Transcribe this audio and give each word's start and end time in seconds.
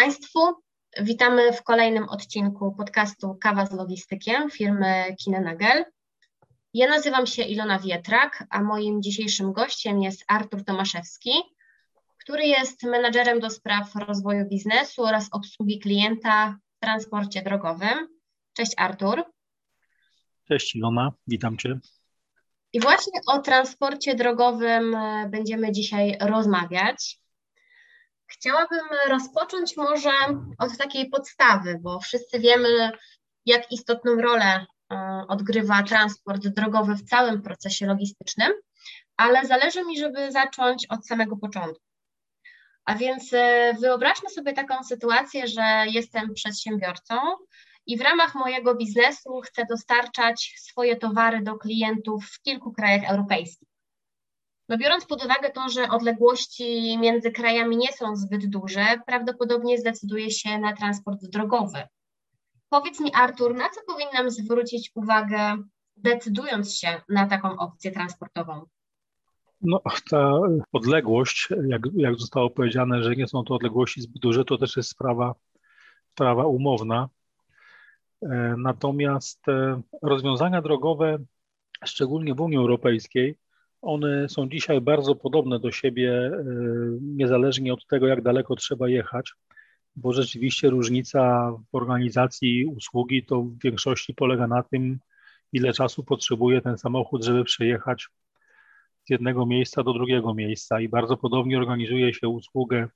Państwu. 0.00 0.40
Witamy 1.00 1.52
w 1.52 1.62
kolejnym 1.62 2.08
odcinku 2.08 2.72
podcastu 2.72 3.34
Kawa 3.34 3.66
z 3.66 3.72
Logistykiem 3.72 4.50
firmy 4.50 5.16
Kinenagel. 5.24 5.84
Ja 6.74 6.88
nazywam 6.88 7.26
się 7.26 7.42
Ilona 7.42 7.78
Wietrak, 7.78 8.44
a 8.50 8.62
moim 8.62 9.02
dzisiejszym 9.02 9.52
gościem 9.52 10.02
jest 10.02 10.24
Artur 10.28 10.64
Tomaszewski, 10.64 11.30
który 12.18 12.46
jest 12.46 12.82
menadżerem 12.82 13.40
do 13.40 13.50
spraw 13.50 13.94
rozwoju 13.94 14.48
biznesu 14.48 15.02
oraz 15.02 15.28
obsługi 15.32 15.78
klienta 15.78 16.58
w 16.76 16.80
transporcie 16.80 17.42
drogowym. 17.42 18.08
Cześć 18.52 18.72
Artur. 18.76 19.24
Cześć 20.48 20.76
Ilona, 20.76 21.12
witam 21.26 21.56
Cię. 21.56 21.78
I 22.72 22.80
właśnie 22.80 23.20
o 23.26 23.38
transporcie 23.38 24.14
drogowym 24.14 24.94
e, 24.94 25.28
będziemy 25.28 25.72
dzisiaj 25.72 26.16
rozmawiać. 26.20 27.19
Chciałabym 28.30 28.88
rozpocząć 29.08 29.76
może 29.76 30.12
od 30.58 30.76
takiej 30.76 31.10
podstawy, 31.10 31.78
bo 31.80 32.00
wszyscy 32.00 32.38
wiemy, 32.38 32.90
jak 33.46 33.72
istotną 33.72 34.14
rolę 34.16 34.66
e, 34.92 35.24
odgrywa 35.28 35.82
transport 35.82 36.46
drogowy 36.46 36.94
w 36.94 37.02
całym 37.02 37.42
procesie 37.42 37.86
logistycznym, 37.86 38.52
ale 39.16 39.46
zależy 39.46 39.84
mi, 39.84 39.98
żeby 39.98 40.32
zacząć 40.32 40.86
od 40.86 41.06
samego 41.06 41.36
początku. 41.36 41.84
A 42.84 42.94
więc 42.94 43.32
e, 43.32 43.74
wyobraźmy 43.80 44.30
sobie 44.30 44.52
taką 44.52 44.84
sytuację, 44.84 45.48
że 45.48 45.84
jestem 45.86 46.34
przedsiębiorcą 46.34 47.14
i 47.86 47.98
w 47.98 48.00
ramach 48.00 48.34
mojego 48.34 48.74
biznesu 48.74 49.40
chcę 49.40 49.66
dostarczać 49.70 50.54
swoje 50.58 50.96
towary 50.96 51.42
do 51.42 51.54
klientów 51.54 52.24
w 52.26 52.42
kilku 52.42 52.72
krajach 52.72 53.10
europejskich. 53.10 53.69
No 54.70 54.78
biorąc 54.78 55.06
pod 55.06 55.24
uwagę 55.24 55.50
to, 55.50 55.68
że 55.68 55.88
odległości 55.88 56.98
między 56.98 57.30
krajami 57.30 57.76
nie 57.76 57.92
są 57.92 58.16
zbyt 58.16 58.46
duże, 58.46 58.84
prawdopodobnie 59.06 59.78
zdecyduję 59.78 60.30
się 60.30 60.58
na 60.58 60.72
transport 60.76 61.20
drogowy. 61.22 61.82
Powiedz 62.68 63.00
mi, 63.00 63.10
Artur, 63.14 63.54
na 63.54 63.68
co 63.68 63.80
powinnam 63.86 64.30
zwrócić 64.30 64.90
uwagę, 64.94 65.56
decydując 65.96 66.74
się 66.74 67.00
na 67.08 67.26
taką 67.26 67.58
opcję 67.58 67.90
transportową? 67.92 68.62
No, 69.60 69.80
ta 70.10 70.32
odległość, 70.72 71.48
jak, 71.68 71.82
jak 71.96 72.20
zostało 72.20 72.50
powiedziane, 72.50 73.02
że 73.02 73.16
nie 73.16 73.28
są 73.28 73.44
to 73.44 73.54
odległości 73.54 74.00
zbyt 74.00 74.22
duże, 74.22 74.44
to 74.44 74.58
też 74.58 74.76
jest 74.76 74.90
sprawa, 74.90 75.34
sprawa 76.12 76.46
umowna. 76.46 77.08
E, 78.22 78.54
natomiast 78.58 79.48
e, 79.48 79.80
rozwiązania 80.02 80.62
drogowe, 80.62 81.18
szczególnie 81.84 82.34
w 82.34 82.40
Unii 82.40 82.58
Europejskiej, 82.58 83.36
one 83.82 84.28
są 84.28 84.48
dzisiaj 84.48 84.80
bardzo 84.80 85.14
podobne 85.14 85.58
do 85.58 85.72
siebie, 85.72 86.12
e, 86.12 86.42
niezależnie 87.00 87.72
od 87.72 87.86
tego, 87.86 88.06
jak 88.06 88.22
daleko 88.22 88.56
trzeba 88.56 88.88
jechać, 88.88 89.32
bo 89.96 90.12
rzeczywiście 90.12 90.70
różnica 90.70 91.52
w 91.72 91.74
organizacji 91.74 92.66
usługi 92.66 93.24
to 93.24 93.42
w 93.42 93.58
większości 93.58 94.14
polega 94.14 94.46
na 94.46 94.62
tym, 94.62 94.98
ile 95.52 95.72
czasu 95.72 96.04
potrzebuje 96.04 96.60
ten 96.60 96.78
samochód, 96.78 97.24
żeby 97.24 97.44
przejechać 97.44 98.08
z 99.06 99.10
jednego 99.10 99.46
miejsca 99.46 99.82
do 99.82 99.92
drugiego 99.92 100.34
miejsca. 100.34 100.80
I 100.80 100.88
bardzo 100.88 101.16
podobnie 101.16 101.58
organizuje 101.58 102.14
się 102.14 102.28
usługę 102.28 102.88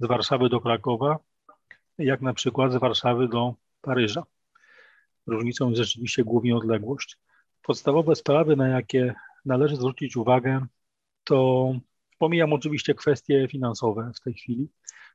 z 0.00 0.06
Warszawy 0.06 0.48
do 0.48 0.60
Krakowa, 0.60 1.18
jak 1.98 2.20
na 2.20 2.34
przykład 2.34 2.72
z 2.72 2.76
Warszawy 2.76 3.28
do 3.28 3.54
Paryża. 3.80 4.22
Różnicą 5.26 5.68
jest 5.70 5.82
rzeczywiście 5.82 6.24
głównie 6.24 6.56
odległość. 6.56 7.16
Podstawowe 7.62 8.16
sprawy, 8.16 8.56
na 8.56 8.68
jakie 8.68 9.14
należy 9.44 9.76
zwrócić 9.76 10.16
uwagę, 10.16 10.66
to 11.24 11.72
pomijam 12.18 12.52
oczywiście 12.52 12.94
kwestie 12.94 13.48
finansowe 13.50 14.10
w 14.14 14.20
tej 14.20 14.34
chwili. 14.34 14.68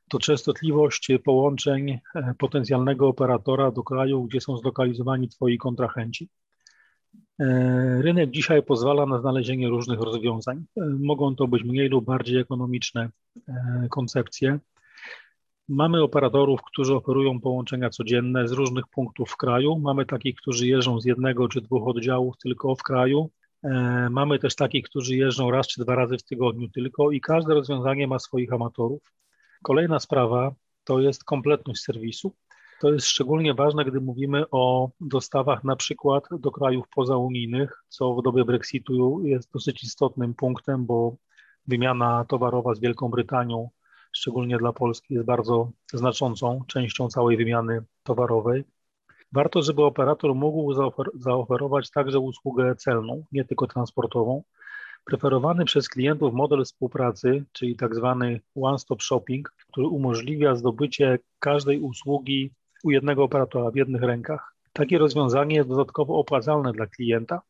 To 0.08 0.18
częstotliwość 0.18 1.08
połączeń 1.24 1.90
e, 1.90 2.34
potencjalnego 2.38 3.08
operatora 3.08 3.70
do 3.70 3.82
kraju, 3.82 4.24
gdzie 4.24 4.40
są 4.40 4.56
zlokalizowani 4.56 5.28
Twoi 5.28 5.58
kontrahenci. 5.58 6.28
E, 7.40 8.02
rynek 8.02 8.30
dzisiaj 8.30 8.62
pozwala 8.62 9.06
na 9.06 9.20
znalezienie 9.20 9.68
różnych 9.68 10.00
rozwiązań. 10.00 10.64
E, 10.76 10.80
mogą 10.84 11.36
to 11.36 11.48
być 11.48 11.64
mniej 11.64 11.88
lub 11.88 12.04
bardziej 12.04 12.38
ekonomiczne 12.38 13.10
koncepcje. 13.90 14.58
Mamy 15.68 16.02
operatorów, 16.02 16.60
którzy 16.62 16.94
oferują 16.94 17.40
połączenia 17.40 17.90
codzienne 17.90 18.48
z 18.48 18.52
różnych 18.52 18.86
punktów 18.86 19.30
w 19.30 19.36
kraju. 19.36 19.78
Mamy 19.78 20.06
takich, 20.06 20.36
którzy 20.36 20.66
jeżdżą 20.66 21.00
z 21.00 21.04
jednego 21.04 21.48
czy 21.48 21.60
dwóch 21.60 21.88
oddziałów 21.88 22.38
tylko 22.38 22.74
w 22.74 22.82
kraju. 22.82 23.30
E, 23.62 23.70
mamy 24.10 24.38
też 24.38 24.54
takich, 24.54 24.84
którzy 24.84 25.16
jeżdżą 25.16 25.50
raz 25.50 25.68
czy 25.68 25.80
dwa 25.80 25.94
razy 25.94 26.18
w 26.18 26.22
tygodniu 26.22 26.68
tylko 26.68 27.10
i 27.10 27.20
każde 27.20 27.54
rozwiązanie 27.54 28.06
ma 28.06 28.18
swoich 28.18 28.52
amatorów. 28.52 29.02
Kolejna 29.62 30.00
sprawa 30.00 30.54
to 30.84 31.00
jest 31.00 31.24
kompletność 31.24 31.82
serwisu. 31.82 32.34
To 32.80 32.92
jest 32.92 33.06
szczególnie 33.06 33.54
ważne, 33.54 33.84
gdy 33.84 34.00
mówimy 34.00 34.44
o 34.50 34.90
dostawach 35.00 35.64
na 35.64 35.76
przykład 35.76 36.24
do 36.38 36.50
krajów 36.50 36.88
pozaunijnych, 36.94 37.84
co 37.88 38.14
w 38.14 38.22
dobie 38.22 38.44
Brexitu 38.44 39.20
jest 39.24 39.52
dosyć 39.52 39.84
istotnym 39.84 40.34
punktem, 40.34 40.86
bo 40.86 41.16
wymiana 41.66 42.24
towarowa 42.28 42.74
z 42.74 42.80
Wielką 42.80 43.08
Brytanią, 43.08 43.70
szczególnie 44.12 44.58
dla 44.58 44.72
Polski, 44.72 45.14
jest 45.14 45.26
bardzo 45.26 45.70
znaczącą 45.92 46.60
częścią 46.66 47.08
całej 47.08 47.36
wymiany 47.36 47.82
towarowej. 48.02 48.64
Warto, 49.32 49.62
żeby 49.62 49.84
operator 49.84 50.34
mógł 50.34 50.72
zaofer 50.72 51.06
zaoferować 51.14 51.90
także 51.90 52.18
usługę 52.18 52.74
celną, 52.76 53.24
nie 53.32 53.44
tylko 53.44 53.66
transportową. 53.66 54.42
Preferowany 55.04 55.64
przez 55.64 55.88
klientów 55.88 56.34
model 56.34 56.64
współpracy, 56.64 57.44
czyli 57.52 57.76
tak 57.76 57.94
zwany 57.94 58.40
one-stop 58.54 59.02
shopping, 59.02 59.54
który 59.72 59.86
umożliwia 59.86 60.54
zdobycie 60.54 61.18
każdej 61.38 61.80
usługi 61.80 62.52
u 62.84 62.90
jednego 62.90 63.24
operatora 63.24 63.70
w 63.70 63.76
jednych 63.76 64.02
rękach. 64.02 64.54
Takie 64.72 64.98
rozwiązanie 64.98 65.56
jest 65.56 65.68
dodatkowo 65.68 66.18
opłacalne 66.18 66.72
dla 66.72 66.86
klienta. 66.86 67.40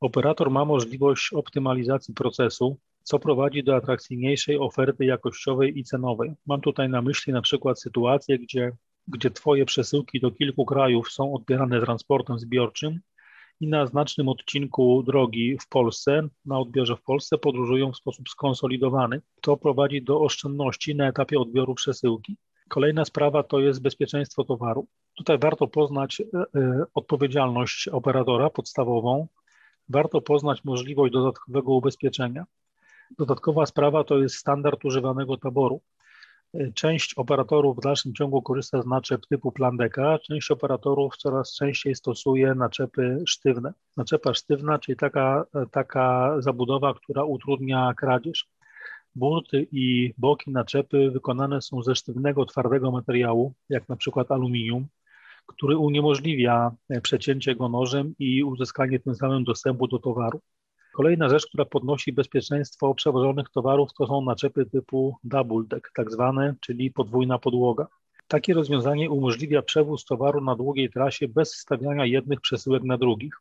Operator 0.00 0.50
ma 0.50 0.64
możliwość 0.64 1.32
optymalizacji 1.32 2.14
procesu, 2.14 2.76
co 3.02 3.18
prowadzi 3.18 3.64
do 3.64 3.76
atrakcyjniejszej 3.76 4.58
oferty 4.58 5.04
jakościowej 5.04 5.78
i 5.78 5.84
cenowej. 5.84 6.34
Mam 6.46 6.60
tutaj 6.60 6.88
na 6.88 7.02
myśli 7.02 7.32
na 7.32 7.42
przykład 7.42 7.80
sytuację, 7.80 8.38
gdzie 8.38 8.72
gdzie 9.10 9.30
Twoje 9.30 9.64
przesyłki 9.64 10.20
do 10.20 10.30
kilku 10.30 10.64
krajów 10.64 11.12
są 11.12 11.34
odbierane 11.34 11.80
transportem 11.80 12.38
zbiorczym 12.38 13.00
i 13.60 13.68
na 13.68 13.86
znacznym 13.86 14.28
odcinku 14.28 15.02
drogi 15.02 15.58
w 15.60 15.68
Polsce, 15.68 16.28
na 16.44 16.58
odbiorze 16.58 16.96
w 16.96 17.02
Polsce 17.02 17.38
podróżują 17.38 17.92
w 17.92 17.96
sposób 17.96 18.28
skonsolidowany. 18.28 19.20
To 19.40 19.56
prowadzi 19.56 20.02
do 20.02 20.20
oszczędności 20.20 20.96
na 20.96 21.08
etapie 21.08 21.38
odbioru 21.38 21.74
przesyłki. 21.74 22.36
Kolejna 22.68 23.04
sprawa 23.04 23.42
to 23.42 23.60
jest 23.60 23.82
bezpieczeństwo 23.82 24.44
towaru. 24.44 24.86
Tutaj 25.16 25.38
warto 25.38 25.66
poznać 25.66 26.20
e, 26.20 26.24
e, 26.60 26.84
odpowiedzialność 26.94 27.88
operatora 27.88 28.50
podstawową, 28.50 29.26
warto 29.88 30.20
poznać 30.20 30.64
możliwość 30.64 31.12
dodatkowego 31.12 31.72
ubezpieczenia. 31.72 32.44
Dodatkowa 33.18 33.66
sprawa 33.66 34.04
to 34.04 34.18
jest 34.18 34.36
standard 34.36 34.84
używanego 34.84 35.36
taboru. 35.36 35.80
Część 36.74 37.14
operatorów 37.14 37.76
w 37.76 37.80
dalszym 37.80 38.14
ciągu 38.14 38.42
korzysta 38.42 38.82
z 38.82 38.86
naczep 38.86 39.26
typu 39.26 39.52
plandeka, 39.52 40.18
część 40.18 40.50
operatorów 40.50 41.16
coraz 41.16 41.54
częściej 41.54 41.94
stosuje 41.94 42.54
naczepy 42.54 43.22
sztywne. 43.26 43.72
Naczepa 43.96 44.34
sztywna, 44.34 44.78
czyli 44.78 44.96
taka, 44.96 45.44
taka 45.70 46.34
zabudowa, 46.38 46.94
która 46.94 47.24
utrudnia 47.24 47.94
kradzież. 47.96 48.48
Burty 49.14 49.66
i 49.72 50.14
boki 50.18 50.50
naczepy 50.50 51.10
wykonane 51.10 51.62
są 51.62 51.82
ze 51.82 51.94
sztywnego, 51.94 52.46
twardego 52.46 52.90
materiału, 52.90 53.54
jak 53.68 53.88
na 53.88 53.96
przykład 53.96 54.30
aluminium, 54.30 54.86
który 55.46 55.78
uniemożliwia 55.78 56.70
przecięcie 57.02 57.54
go 57.54 57.68
nożem 57.68 58.14
i 58.18 58.44
uzyskanie 58.44 59.00
tym 59.00 59.14
samym 59.14 59.44
dostępu 59.44 59.88
do 59.88 59.98
towaru. 59.98 60.40
Kolejna 60.92 61.28
rzecz, 61.28 61.46
która 61.46 61.64
podnosi 61.64 62.12
bezpieczeństwo 62.12 62.94
przewożonych 62.94 63.48
towarów, 63.48 63.92
to 63.92 64.06
są 64.06 64.20
naczepy 64.20 64.66
typu 64.66 65.16
double 65.24 65.64
deck, 65.68 65.90
tak 65.94 66.10
zwane, 66.10 66.54
czyli 66.60 66.90
podwójna 66.90 67.38
podłoga. 67.38 67.86
Takie 68.28 68.54
rozwiązanie 68.54 69.10
umożliwia 69.10 69.62
przewóz 69.62 70.04
towaru 70.04 70.40
na 70.40 70.56
długiej 70.56 70.90
trasie 70.90 71.28
bez 71.28 71.54
stawiania 71.54 72.06
jednych 72.06 72.40
przesyłek 72.40 72.82
na 72.82 72.98
drugich. 72.98 73.34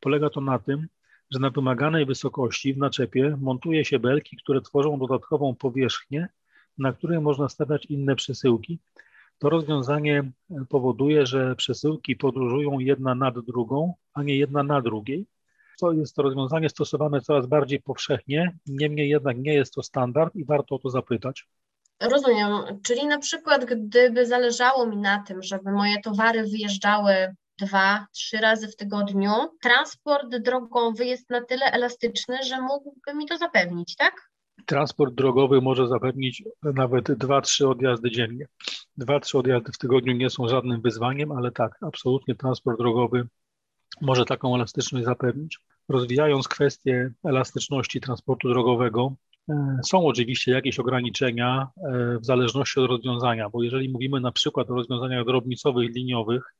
Polega 0.00 0.30
to 0.30 0.40
na 0.40 0.58
tym, 0.58 0.86
że 1.30 1.38
na 1.38 1.50
wymaganej 1.50 2.06
wysokości 2.06 2.74
w 2.74 2.78
naczepie 2.78 3.36
montuje 3.40 3.84
się 3.84 3.98
belki, 3.98 4.36
które 4.36 4.60
tworzą 4.60 4.98
dodatkową 4.98 5.54
powierzchnię 5.54 6.28
na 6.78 6.92
której 6.92 7.20
można 7.20 7.48
stawiać 7.48 7.86
inne 7.86 8.16
przesyłki. 8.16 8.78
To 9.38 9.50
rozwiązanie 9.50 10.30
powoduje, 10.68 11.26
że 11.26 11.56
przesyłki 11.56 12.16
podróżują 12.16 12.78
jedna 12.78 13.14
nad 13.14 13.40
drugą, 13.40 13.94
a 14.14 14.22
nie 14.22 14.36
jedna 14.36 14.62
na 14.62 14.80
drugiej. 14.80 15.26
To 15.80 15.92
jest 15.92 16.14
to 16.14 16.22
rozwiązanie 16.22 16.68
stosowane 16.68 17.20
coraz 17.20 17.46
bardziej 17.46 17.82
powszechnie, 17.82 18.56
niemniej 18.66 19.08
jednak 19.08 19.38
nie 19.38 19.54
jest 19.54 19.74
to 19.74 19.82
standard 19.82 20.36
i 20.36 20.44
warto 20.44 20.74
o 20.74 20.78
to 20.78 20.90
zapytać. 20.90 21.46
Rozumiem. 22.00 22.50
Czyli 22.82 23.06
na 23.06 23.18
przykład, 23.18 23.64
gdyby 23.64 24.26
zależało 24.26 24.86
mi 24.86 24.96
na 24.96 25.22
tym, 25.22 25.42
żeby 25.42 25.72
moje 25.72 26.00
towary 26.04 26.42
wyjeżdżały 26.42 27.34
dwa, 27.58 28.06
trzy 28.12 28.36
razy 28.36 28.68
w 28.68 28.76
tygodniu, 28.76 29.30
transport 29.62 30.36
drogowy 30.36 31.04
jest 31.04 31.30
na 31.30 31.44
tyle 31.44 31.66
elastyczny, 31.72 32.42
że 32.42 32.60
mógłby 32.60 33.14
mi 33.14 33.26
to 33.26 33.36
zapewnić, 33.36 33.96
tak? 33.96 34.30
Transport 34.66 35.14
drogowy 35.14 35.60
może 35.60 35.88
zapewnić 35.88 36.42
nawet 36.62 37.12
dwa, 37.12 37.40
trzy 37.40 37.68
odjazdy 37.68 38.10
dziennie. 38.10 38.46
Dwa, 38.96 39.20
trzy 39.20 39.38
odjazdy 39.38 39.72
w 39.72 39.78
tygodniu 39.78 40.12
nie 40.12 40.30
są 40.30 40.48
żadnym 40.48 40.80
wyzwaniem, 40.80 41.32
ale 41.32 41.52
tak, 41.52 41.78
absolutnie 41.82 42.34
transport 42.34 42.78
drogowy 42.78 43.28
może 44.00 44.24
taką 44.24 44.54
elastyczność 44.54 45.04
zapewnić. 45.04 45.58
Rozwijając 45.88 46.48
kwestię 46.48 47.12
elastyczności 47.24 48.00
transportu 48.00 48.48
drogowego, 48.48 49.16
e, 49.48 49.78
są 49.84 50.06
oczywiście 50.06 50.52
jakieś 50.52 50.78
ograniczenia 50.78 51.68
e, 51.76 52.18
w 52.18 52.24
zależności 52.24 52.80
od 52.80 52.90
rozwiązania, 52.90 53.50
bo 53.50 53.62
jeżeli 53.62 53.88
mówimy 53.88 54.20
na 54.20 54.32
przykład 54.32 54.70
o 54.70 54.74
rozwiązaniach 54.74 55.24
drobnicowych, 55.24 55.94
liniowych, 55.94 56.54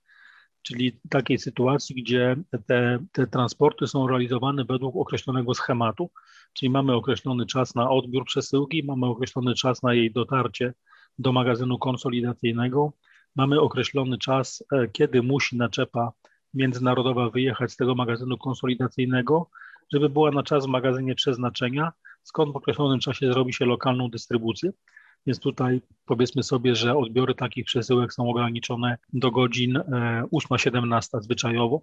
czyli 0.63 1.01
takiej 1.11 1.39
sytuacji, 1.39 2.03
gdzie 2.03 2.37
te, 2.67 2.99
te 3.13 3.27
transporty 3.27 3.87
są 3.87 4.07
realizowane 4.07 4.65
według 4.65 4.97
określonego 4.97 5.55
schematu, 5.55 6.11
czyli 6.53 6.71
mamy 6.71 6.95
określony 6.95 7.47
czas 7.47 7.75
na 7.75 7.91
odbiór 7.91 8.25
przesyłki, 8.25 8.85
mamy 8.85 9.07
określony 9.07 9.55
czas 9.55 9.83
na 9.83 9.95
jej 9.95 10.13
dotarcie 10.13 10.75
do 11.19 11.33
magazynu 11.33 11.79
konsolidacyjnego, 11.79 12.93
mamy 13.37 13.61
określony 13.61 14.19
czas, 14.19 14.65
e, 14.73 14.89
kiedy 14.89 15.23
musi 15.23 15.57
naczepa 15.57 16.13
międzynarodowa 16.55 17.31
wyjechać 17.31 17.73
z 17.73 17.77
tego 17.77 17.95
magazynu 17.95 18.39
konsolidacyjnego, 18.39 19.50
żeby 19.93 20.09
była 20.09 20.31
na 20.31 20.43
czas 20.43 20.67
w 20.67 20.69
magazynie 20.69 21.15
przeznaczenia, 21.15 21.93
skąd 22.23 22.53
w 22.53 22.56
określonym 22.56 23.00
czasie 23.00 23.33
zrobi 23.33 23.53
się 23.53 23.65
lokalną 23.65 24.11
dystrybucję. 24.11 24.71
Więc 25.27 25.41
tutaj 25.41 25.81
powiedzmy 26.05 26.43
sobie, 26.43 26.75
że 26.75 26.97
odbiory 26.97 27.35
takich 27.35 27.65
przesyłek 27.65 28.12
są 28.12 28.31
ograniczone 28.31 28.99
do 29.12 29.31
godzin 29.31 29.81
8-17 30.33 31.19
e, 31.19 31.23
zwyczajowo. 31.23 31.83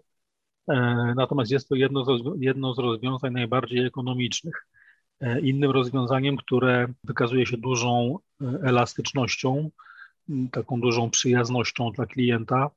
E, 0.68 0.76
natomiast 1.16 1.52
jest 1.52 1.70
to 1.70 1.76
jedno 1.76 2.06
z, 2.06 2.10
jedno 2.40 2.74
z 2.74 2.80
rozwiązań 2.80 3.34
najbardziej 3.34 3.86
ekonomicznych. 3.86 4.68
E, 5.22 5.40
innym 5.40 5.72
rozwiązaniem, 5.72 6.38
które 6.38 6.88
wykazuje 7.04 7.46
się 7.46 7.58
dużą 7.58 8.20
elastycznością, 8.64 9.70
taką 10.52 10.82
dużą 10.82 11.10
przyjaznością 11.10 11.92
dla 11.92 12.06
klienta, 12.06 12.70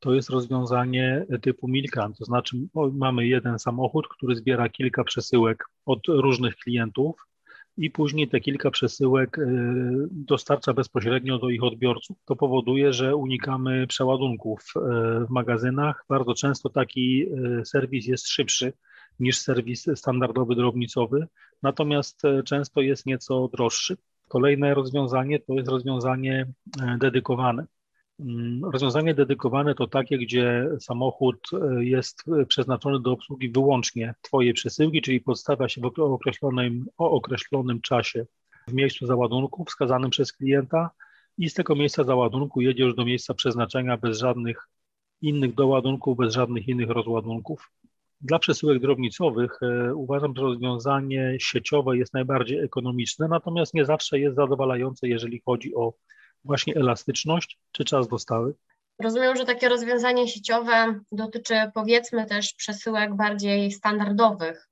to 0.00 0.14
jest 0.14 0.30
rozwiązanie 0.30 1.26
typu 1.42 1.68
Milkan, 1.68 2.14
to 2.14 2.24
znaczy 2.24 2.56
mamy 2.92 3.26
jeden 3.26 3.58
samochód, 3.58 4.08
który 4.08 4.36
zbiera 4.36 4.68
kilka 4.68 5.04
przesyłek 5.04 5.64
od 5.86 6.00
różnych 6.08 6.56
klientów 6.56 7.26
i 7.76 7.90
później 7.90 8.28
te 8.28 8.40
kilka 8.40 8.70
przesyłek 8.70 9.38
y, 9.38 9.42
dostarcza 10.10 10.74
bezpośrednio 10.74 11.38
do 11.38 11.50
ich 11.50 11.62
odbiorców. 11.62 12.16
To 12.24 12.36
powoduje, 12.36 12.92
że 12.92 13.16
unikamy 13.16 13.86
przeładunków 13.86 14.60
y, 14.76 14.80
w 15.26 15.30
magazynach. 15.30 16.04
Bardzo 16.08 16.34
często 16.34 16.70
taki 16.70 17.26
y, 17.60 17.64
serwis 17.64 18.06
jest 18.06 18.28
szybszy 18.28 18.72
niż 19.20 19.38
serwis 19.38 19.86
standardowy 19.94 20.54
drobnicowy, 20.54 21.26
natomiast 21.62 22.22
często 22.44 22.80
jest 22.80 23.06
nieco 23.06 23.48
droższy. 23.52 23.96
Kolejne 24.28 24.74
rozwiązanie 24.74 25.40
to 25.40 25.54
jest 25.54 25.68
rozwiązanie 25.68 26.52
dedykowane. 26.98 27.66
Mm, 28.20 28.64
rozwiązanie 28.64 29.14
dedykowane 29.14 29.74
to 29.74 29.86
takie, 29.86 30.18
gdzie 30.18 30.68
samochód 30.80 31.48
e, 31.52 31.84
jest 31.84 32.24
przeznaczony 32.48 33.00
do 33.00 33.12
obsługi 33.12 33.50
wyłącznie 33.50 34.14
Twojej 34.22 34.54
przesyłki, 34.54 35.02
czyli 35.02 35.20
podstawia 35.20 35.68
się 35.68 35.80
w 35.80 36.00
określonym, 36.00 36.86
o 36.98 37.10
określonym 37.10 37.80
czasie 37.80 38.26
w 38.68 38.72
miejscu 38.72 39.06
załadunku 39.06 39.64
wskazanym 39.64 40.10
przez 40.10 40.32
klienta 40.32 40.90
i 41.38 41.50
z 41.50 41.54
tego 41.54 41.74
miejsca 41.74 42.04
załadunku 42.04 42.60
jedzie 42.60 42.84
już 42.84 42.94
do 42.94 43.04
miejsca 43.04 43.34
przeznaczenia 43.34 43.96
bez 43.96 44.18
żadnych 44.18 44.68
innych 45.22 45.54
doładunków, 45.54 46.16
bez 46.16 46.34
żadnych 46.34 46.68
innych 46.68 46.90
rozładunków. 46.90 47.70
Dla 48.20 48.38
przesyłek 48.38 48.80
drobnicowych 48.80 49.58
e, 49.62 49.94
uważam, 49.94 50.34
że 50.36 50.42
rozwiązanie 50.42 51.36
sieciowe 51.40 51.96
jest 51.96 52.14
najbardziej 52.14 52.58
ekonomiczne, 52.58 53.28
natomiast 53.28 53.74
nie 53.74 53.84
zawsze 53.84 54.18
jest 54.18 54.36
zadowalające, 54.36 55.08
jeżeli 55.08 55.42
chodzi 55.44 55.74
o 55.74 55.92
właśnie 56.46 56.74
elastyczność 56.74 57.58
czy 57.72 57.84
czas 57.84 58.08
dostawy? 58.08 58.54
Rozumiem, 59.02 59.36
że 59.36 59.44
takie 59.44 59.68
rozwiązanie 59.68 60.28
sieciowe 60.28 61.00
dotyczy 61.12 61.54
powiedzmy 61.74 62.26
też 62.26 62.54
przesyłek 62.54 63.16
bardziej 63.16 63.72
standardowych. 63.72 64.68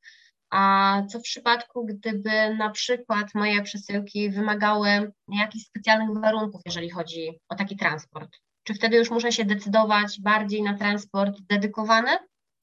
A 0.50 1.03
co 1.09 1.19
w 1.19 1.23
przypadku, 1.23 1.87
gdyby 1.87 2.55
na 2.59 2.71
przykład 2.71 3.35
moje 3.35 3.62
przesyłki 3.62 4.31
wymagały 4.31 5.12
jakichś 5.29 5.65
specjalnych 5.65 6.21
warunków, 6.21 6.61
jeżeli 6.67 6.91
chodzi 6.91 7.38
o 7.49 7.55
taki 7.55 7.77
transport? 7.77 8.31
Czy 8.65 8.75
wtedy 8.75 8.97
już 8.97 9.11
muszę 9.11 9.32
się 9.32 9.44
decydować 9.44 10.20
bardziej 10.20 10.62
na 10.62 10.79
transport 10.79 11.41
dedykowany? 11.41 12.11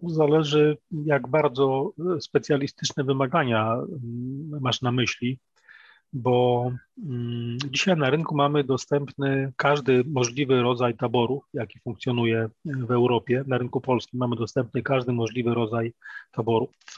Zależy, 0.03 0.77
jak 0.91 1.27
bardzo 1.27 1.91
specjalistyczne 2.19 3.03
wymagania 3.03 3.73
mm, 3.73 4.61
masz 4.61 4.81
na 4.81 4.91
myśli 4.91 5.39
bo 6.13 6.71
mm, 7.03 7.57
dzisiaj 7.71 7.97
na 7.97 8.09
rynku 8.09 8.35
mamy 8.35 8.63
dostępny 8.63 9.53
każdy 9.55 10.03
możliwy 10.07 10.61
rodzaj 10.61 10.97
taboru, 10.97 11.43
jaki 11.53 11.79
funkcjonuje 11.79 12.49
w 12.65 12.91
Europie. 12.91 13.43
Na 13.47 13.57
rynku 13.57 13.81
polskim 13.81 14.19
mamy 14.19 14.35
dostępny 14.35 14.83
każdy 14.83 15.13
możliwy 15.13 15.53
rodzaj 15.53 15.93
taboru. 16.31 16.69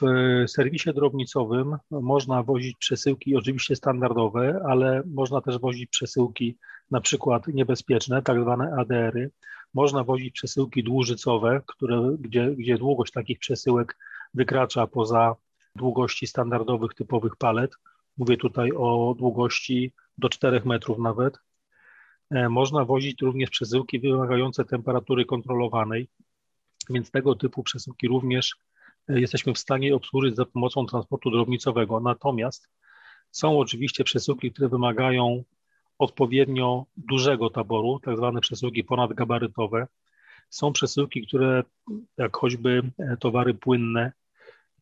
serwisie 0.50 0.90
drobnicowym 0.94 1.76
można 1.90 2.42
wozić 2.42 2.76
przesyłki 2.76 3.36
oczywiście 3.36 3.76
standardowe, 3.76 4.60
ale 4.68 5.02
można 5.06 5.40
też 5.40 5.58
wozić 5.58 5.90
przesyłki 5.90 6.56
na 6.90 7.00
przykład 7.00 7.46
niebezpieczne, 7.46 8.22
tak 8.22 8.40
zwane 8.40 8.72
ADR-y. 8.78 9.30
Można 9.74 10.04
wozić 10.04 10.34
przesyłki 10.34 10.84
dłużycowe, 10.84 11.62
które, 11.66 12.16
gdzie, 12.20 12.50
gdzie 12.50 12.78
długość 12.78 13.12
takich 13.12 13.38
przesyłek 13.38 13.96
wykracza 14.34 14.86
poza 14.86 15.34
długości 15.76 16.26
standardowych, 16.26 16.94
typowych 16.94 17.36
palet 17.36 17.70
Mówię 18.16 18.36
tutaj 18.36 18.72
o 18.76 19.14
długości 19.18 19.92
do 20.18 20.28
4 20.28 20.62
metrów 20.64 20.98
nawet. 20.98 21.38
E, 22.30 22.48
można 22.48 22.84
wozić 22.84 23.22
również 23.22 23.50
przesyłki 23.50 24.00
wymagające 24.00 24.64
temperatury 24.64 25.24
kontrolowanej, 25.24 26.08
więc 26.90 27.10
tego 27.10 27.34
typu 27.34 27.62
przesyłki 27.62 28.08
również 28.08 28.56
e, 29.08 29.20
jesteśmy 29.20 29.54
w 29.54 29.58
stanie 29.58 29.94
obsłużyć 29.94 30.36
za 30.36 30.44
pomocą 30.44 30.86
transportu 30.86 31.30
drobnicowego. 31.30 32.00
Natomiast 32.00 32.68
są 33.30 33.58
oczywiście 33.58 34.04
przesyłki, 34.04 34.52
które 34.52 34.68
wymagają 34.68 35.44
odpowiednio 35.98 36.86
dużego 36.96 37.50
taboru, 37.50 38.00
tak 38.00 38.16
zwane 38.16 38.40
przesyłki 38.40 38.84
ponadgabarytowe. 38.84 39.86
Są 40.50 40.72
przesyłki, 40.72 41.26
które, 41.26 41.62
jak 42.16 42.36
choćby 42.36 42.82
e, 42.98 43.16
towary 43.16 43.54
płynne, 43.54 44.12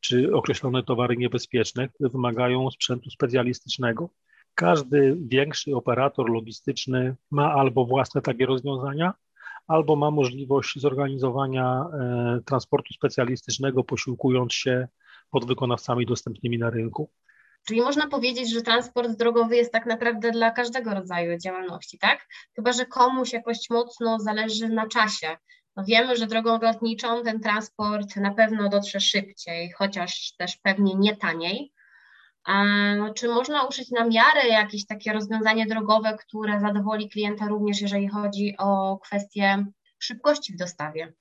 czy 0.02 0.34
określone 0.34 0.82
towary 0.82 1.16
niebezpieczne, 1.16 1.88
które 1.88 2.10
wymagają 2.10 2.70
sprzętu 2.70 3.10
specjalistycznego. 3.10 4.10
Każdy 4.54 5.16
większy 5.20 5.76
operator 5.76 6.30
logistyczny 6.30 7.16
ma 7.30 7.52
albo 7.52 7.84
własne 7.84 8.22
takie 8.22 8.46
rozwiązania, 8.46 9.14
albo 9.66 9.96
ma 9.96 10.10
możliwość 10.10 10.80
zorganizowania 10.80 11.84
e, 11.84 12.40
transportu 12.46 12.94
specjalistycznego, 12.94 13.84
posiłkując 13.84 14.52
się 14.52 14.88
podwykonawcami 15.30 16.06
dostępnymi 16.06 16.58
na 16.58 16.70
rynku. 16.70 17.10
Czyli 17.66 17.80
można 17.80 18.08
powiedzieć, 18.08 18.52
że 18.52 18.62
transport 18.62 19.10
drogowy 19.10 19.56
jest 19.56 19.72
tak 19.72 19.86
naprawdę 19.86 20.30
dla 20.30 20.50
każdego 20.50 20.94
rodzaju 20.94 21.38
działalności, 21.38 21.98
tak? 21.98 22.28
Chyba, 22.56 22.72
że 22.72 22.86
komuś 22.86 23.32
jakoś 23.32 23.70
mocno 23.70 24.20
zależy 24.20 24.68
na 24.68 24.88
czasie, 24.88 25.36
no 25.76 25.84
wiemy, 25.84 26.16
że 26.16 26.26
drogą 26.26 26.58
lotniczą 26.60 27.22
ten 27.22 27.40
transport 27.40 28.16
na 28.16 28.34
pewno 28.34 28.68
dotrze 28.68 29.00
szybciej, 29.00 29.72
chociaż 29.72 30.32
też 30.38 30.56
pewnie 30.56 30.94
nie 30.94 31.16
taniej. 31.16 31.72
A 32.44 32.64
czy 33.14 33.28
można 33.28 33.66
użyć 33.66 33.90
na 33.90 34.04
miarę 34.04 34.48
jakieś 34.48 34.86
takie 34.86 35.12
rozwiązanie 35.12 35.66
drogowe, 35.66 36.16
które 36.26 36.60
zadowoli 36.60 37.08
klienta 37.08 37.48
również, 37.48 37.80
jeżeli 37.80 38.08
chodzi 38.08 38.54
o 38.58 38.98
kwestię 38.98 39.66
szybkości 39.98 40.52
w 40.52 40.56
dostawie? 40.56 41.12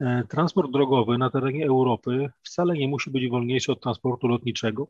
E, 0.00 0.22
transport 0.28 0.72
drogowy 0.72 1.18
na 1.18 1.30
terenie 1.30 1.66
Europy 1.66 2.30
wcale 2.42 2.74
nie 2.74 2.88
musi 2.88 3.10
być 3.10 3.28
wolniejszy 3.28 3.72
od 3.72 3.82
transportu 3.82 4.28
lotniczego. 4.28 4.88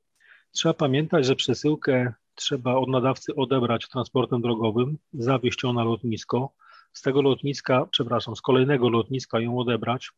Trzeba 0.53 0.75
pamiętać, 0.75 1.27
że 1.27 1.37
przesyłkę 1.37 2.12
trzeba 2.35 2.75
od 2.75 2.89
nadawcy 2.89 3.35
odebrać 3.35 3.89
transportem 3.89 4.43
drogowym, 4.43 4.99
zawieźć 5.12 5.62
ją 5.62 5.73
na 5.73 5.85
lotnisko, 5.85 6.53
z 6.92 7.02
tego 7.02 7.23
lotniska, 7.23 7.87
przepraszam, 7.90 8.37
z 8.37 8.40
kolejnego 8.40 8.88
lotniska 8.88 9.40
ją 9.40 9.59
odebrać 9.59 10.11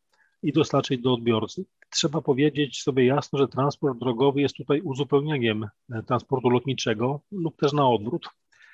i 0.42 0.52
dostarczyć 0.52 1.00
do 1.00 1.14
odbiorcy. 1.14 1.64
Trzeba 1.90 2.20
powiedzieć 2.20 2.82
sobie 2.82 3.06
jasno, 3.06 3.38
że 3.38 3.48
transport 3.48 3.98
drogowy 3.98 4.40
jest 4.40 4.56
tutaj 4.56 4.80
uzupełnieniem 4.80 5.68
e, 5.92 6.02
transportu 6.02 6.48
lotniczego 6.50 7.20
lub 7.32 7.56
też 7.56 7.72
na 7.72 7.88
odwrót. 7.88 8.28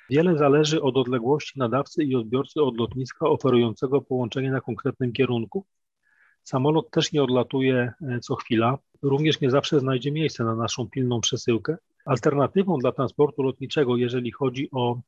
Wiele 0.09 0.37
zależy 0.37 0.81
od 0.81 0.97
odległości 0.97 1.59
nadawcy 1.59 2.03
i 2.03 2.15
odbiorcy 2.15 2.61
od 2.61 2.77
lotniska 2.77 3.27
oferującego 3.27 4.01
połączenie 4.01 4.51
na 4.51 4.61
konkretnym 4.61 5.13
kierunku. 5.13 5.65
Samolot 6.43 6.91
też 6.91 7.11
nie 7.11 7.23
odlatuje 7.23 7.93
e, 8.01 8.19
co 8.19 8.35
chwila, 8.35 8.77
również 9.01 9.41
nie 9.41 9.49
zawsze 9.49 9.79
znajdzie 9.79 10.11
miejsce 10.11 10.43
na 10.43 10.55
naszą 10.55 10.89
pilną 10.89 11.21
przesyłkę. 11.21 11.77
Alternatywą 12.05 12.77
dla 12.77 12.91
transportu 12.91 13.43
lotniczego, 13.43 13.97
jeżeli 13.97 14.31
chodzi 14.31 14.69
o 14.71 14.99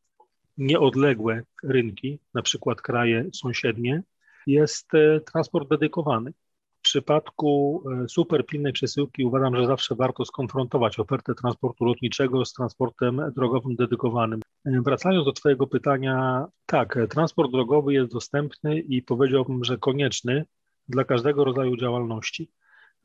nieodległe 0.58 1.44
rynki, 1.64 2.20
na 2.34 2.42
przykład 2.42 2.82
kraje 2.82 3.30
sąsiednie, 3.34 4.04
jest 4.48 4.94
e, 4.94 5.20
transport 5.20 5.70
dedykowany. 5.70 6.34
W 6.80 6.84
przypadku 6.84 7.84
e, 8.04 8.10
super 8.10 8.46
pilnej 8.46 8.74
przesyłki 8.74 9.26
uważam, 9.26 9.56
że 9.56 9.66
zawsze 9.66 9.96
warto 9.96 10.26
skonfrontować 10.26 11.00
ofertę 11.00 11.36
transportu 11.36 11.86
lotniczego 11.86 12.46
z 12.46 12.54
transportem 12.54 13.22
drogowym 13.36 13.76
dedykowanym. 13.76 14.40
E, 14.66 14.82
wracając 14.86 15.26
do 15.26 15.32
Twojego 15.32 15.68
pytania, 15.68 16.46
tak, 16.66 17.00
transport 17.10 17.52
drogowy 17.52 17.94
jest 17.94 18.12
dostępny 18.12 18.80
i 18.80 19.02
powiedziałbym, 19.02 19.64
że 19.64 19.78
konieczny 19.78 20.46
dla 20.90 21.04
każdego 21.04 21.44
rodzaju 21.44 21.78
działalności. 21.78 22.52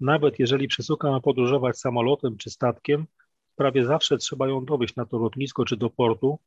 Nawet 0.00 0.38
jeżeli 0.38 0.69
przesyłka 0.69 1.11
ma 1.11 1.21
podróżować 1.21 1.79
samolotem 1.79 2.37
czy 2.37 2.50
statkiem, 2.50 3.07
prawie 3.57 3.85
zawsze 3.85 4.19
trzeba 4.19 4.49
ją 4.49 4.65
dowieść 4.65 4.97
na 4.97 5.07
to 5.07 5.19
lotnisko 5.19 5.65
czy 5.65 5.76
do 5.76 5.91
portu, 5.91 6.38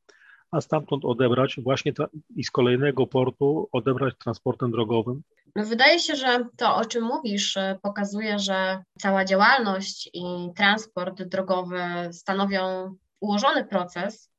a 0.52 0.62
stamtąd 0.62 1.06
odebrać 1.06 1.60
właśnie 1.64 1.94
i 2.36 2.44
z 2.44 2.52
kolejnego 2.52 3.08
portu 3.08 3.70
odebrać 3.72 4.14
transportem 4.18 4.72
drogowym. 4.72 5.22
No 5.56 5.66
wydaje 5.66 6.00
się, 6.00 6.16
że 6.16 6.46
to, 6.58 6.76
o 6.76 6.86
czym 6.86 7.04
mówisz, 7.04 7.58
e, 7.58 7.80
pokazuje, 7.82 8.40
że 8.40 8.84
cała 9.00 9.26
działalność 9.26 10.10
i 10.14 10.50
transport 10.56 11.24
drogowy 11.24 11.80
stanowią 12.12 12.96
ułożony 13.20 13.66
proces. 13.66 14.32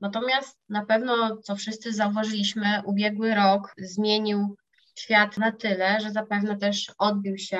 Natomiast 0.00 0.58
na 0.68 0.86
pewno, 0.86 1.36
co 1.36 1.56
wszyscy 1.56 1.92
zauważyliśmy, 1.92 2.82
ubiegły 2.84 3.34
rok 3.34 3.74
zmienił 3.78 4.56
świat 4.94 5.38
na 5.38 5.52
tyle, 5.52 6.00
że 6.00 6.10
zapewne 6.10 6.56
też 6.56 6.92
odbił 6.98 7.38
się 7.38 7.58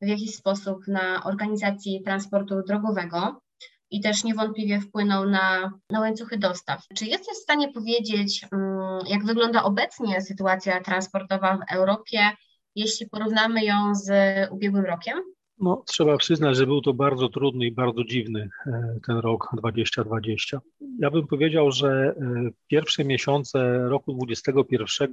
w 0.00 0.06
jakiś 0.06 0.34
sposób 0.34 0.88
na 0.88 1.24
organizacji 1.24 2.02
transportu 2.04 2.62
drogowego 2.62 3.40
i 3.90 4.00
też 4.00 4.24
niewątpliwie 4.24 4.80
wpłynął 4.80 5.28
na, 5.28 5.72
na 5.90 6.00
łańcuchy 6.00 6.38
dostaw. 6.38 6.82
Czy 6.96 7.04
jesteś 7.04 7.34
w 7.34 7.42
stanie 7.42 7.72
powiedzieć, 7.72 8.46
mm, 8.52 8.98
jak 9.06 9.24
wygląda 9.24 9.62
obecnie 9.62 10.20
sytuacja 10.20 10.80
transportowa 10.80 11.56
w 11.56 11.72
Europie, 11.74 12.30
jeśli 12.74 13.08
porównamy 13.08 13.64
ją 13.64 13.94
z 13.94 14.10
ubiegłym 14.50 14.84
rokiem? 14.84 15.22
No, 15.58 15.82
trzeba 15.86 16.16
przyznać, 16.16 16.56
że 16.56 16.66
był 16.66 16.80
to 16.80 16.94
bardzo 16.94 17.28
trudny 17.28 17.66
i 17.66 17.72
bardzo 17.72 18.04
dziwny 18.04 18.48
e, 18.66 18.98
ten 19.06 19.16
rok 19.16 19.48
2020. 19.56 20.60
Ja 20.98 21.10
bym 21.10 21.26
powiedział, 21.26 21.70
że 21.70 21.88
e, 21.88 22.50
pierwsze 22.66 23.04
miesiące 23.04 23.88
roku 23.88 24.14
2021 24.14 25.08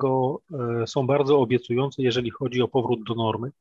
e, 0.81 0.87
są 0.87 1.07
bardzo 1.07 1.39
obiecujące, 1.39 2.03
jeżeli 2.03 2.29
chodzi 2.29 2.61
o 2.61 2.67
powrót 2.67 3.03
do 3.07 3.15
normy. 3.15 3.51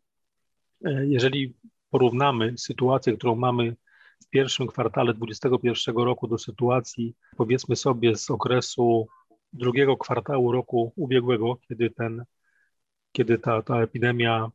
Jeżeli 1.02 1.54
porównamy 1.90 2.58
sytuację, 2.58 3.12
którą 3.12 3.34
mamy 3.34 3.76
w 4.22 4.28
pierwszym 4.28 4.66
kwartale 4.66 5.14
2021 5.14 5.96
roku 5.96 6.28
do 6.28 6.38
sytuacji, 6.38 7.14
powiedzmy 7.36 7.76
sobie, 7.76 8.16
z 8.16 8.30
okresu 8.30 9.06
drugiego 9.52 9.96
kwartału 9.96 10.52
roku 10.52 10.92
ubiegłego, 10.96 11.58
kiedy, 11.68 11.90
ten, 11.90 12.24
kiedy 13.12 13.38
ta, 13.38 13.62
ta 13.62 13.82
epidemia 13.82 14.50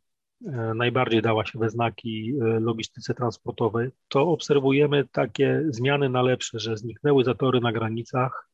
e, 0.45 0.74
najbardziej 0.75 1.21
dała 1.21 1.45
się 1.45 1.59
we 1.59 1.69
znaki 1.69 2.33
e, 2.41 2.59
logistyce 2.59 3.13
transportowej, 3.13 3.89
to 4.07 4.27
obserwujemy 4.27 5.07
takie 5.12 5.63
zmiany 5.69 6.09
na 6.09 6.21
lepsze, 6.21 6.59
że 6.59 6.77
zniknęły 6.77 7.24
zatory 7.24 7.59
na 7.62 7.71
granicach, 7.71 8.50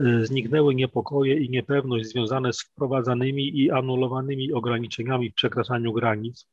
e, 0.00 0.26
zniknęły 0.26 0.74
niepokoje 0.74 1.40
i 1.40 1.50
niepewność 1.50 2.06
związane 2.06 2.52
z 2.52 2.62
wprowadzanymi 2.62 3.60
i 3.60 3.70
anulowanymi 3.70 4.52
ograniczeniami 4.52 5.30
w 5.30 5.34
przekraczaniu 5.34 5.92
granic 5.92 6.48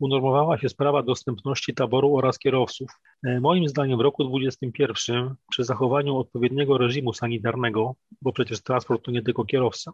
unormowała 0.00 0.58
się 0.58 0.68
sprawa 0.68 1.02
dostępności 1.02 1.74
taboru 1.74 2.16
oraz 2.16 2.38
kierowców. 2.38 2.90
E, 3.26 3.40
moim 3.40 3.68
zdaniem 3.68 3.98
w 3.98 4.00
roku 4.00 4.24
2021 4.24 5.34
przy 5.50 5.64
zachowaniu 5.64 6.16
odpowiedniego 6.18 6.78
reżimu 6.78 7.12
sanitarnego, 7.12 7.94
bo 8.22 8.32
przecież 8.32 8.62
transport 8.62 9.04
to 9.04 9.10
nie 9.10 9.22
tylko 9.22 9.44
kierowca, 9.44 9.92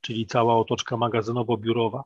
czyli 0.00 0.26
cała 0.26 0.56
otoczka 0.56 0.96
magazynowo-biurowa, 0.96 2.02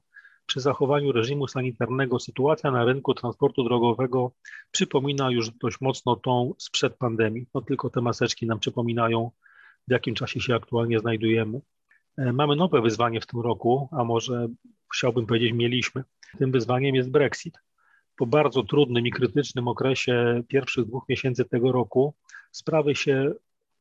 przy 0.51 0.61
zachowaniu 0.61 1.13
reżimu 1.13 1.47
sanitarnego 1.47 2.19
sytuacja 2.19 2.71
na 2.71 2.85
rynku 2.85 3.15
transportu 3.15 3.65
drogowego 3.65 4.33
przypomina 4.71 5.31
już 5.31 5.51
dość 5.51 5.81
mocno 5.81 6.17
tą 6.17 6.55
sprzed 6.59 6.97
pandemii. 6.97 7.47
No 7.55 7.61
tylko 7.61 7.91
te 7.91 8.01
maseczki 8.01 8.47
nam 8.47 8.59
przypominają, 8.59 9.31
w 9.89 9.93
jakim 9.93 10.15
czasie 10.15 10.41
się 10.41 10.55
aktualnie 10.55 10.99
znajdujemy. 10.99 11.61
E, 12.19 12.33
mamy 12.33 12.57
nowe 12.57 12.81
wyzwanie 12.81 13.21
w 13.21 13.27
tym 13.27 13.41
roku, 13.41 13.89
a 13.93 14.05
może 14.05 14.49
chciałbym 14.95 15.27
powiedzieć, 15.27 15.53
mieliśmy. 15.53 16.05
Tym 16.39 16.53
wyzwaniem 16.53 16.95
jest 16.95 17.11
Brexit. 17.11 17.59
Po 18.17 18.27
bardzo 18.27 18.63
trudnym 18.63 19.07
i 19.07 19.11
krytycznym 19.11 19.69
okresie 19.69 20.43
pierwszych 20.49 20.85
dwóch 20.85 21.09
miesięcy 21.09 21.45
tego 21.45 21.73
roku 21.73 22.15
sprawy 22.51 22.95
się 22.95 23.33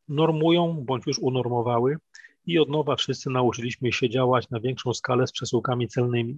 normują 0.07 0.83
bądź 0.85 1.07
już 1.07 1.19
unormowały 1.19 1.97
i 2.45 2.59
od 2.59 2.69
nowa 2.69 2.95
wszyscy 2.95 3.29
nauczyliśmy 3.29 3.91
się 3.91 4.09
działać 4.09 4.49
na 4.49 4.59
większą 4.59 4.93
skalę 4.93 5.27
z 5.27 5.31
przesyłkami 5.31 5.87
celnymi. 5.87 6.37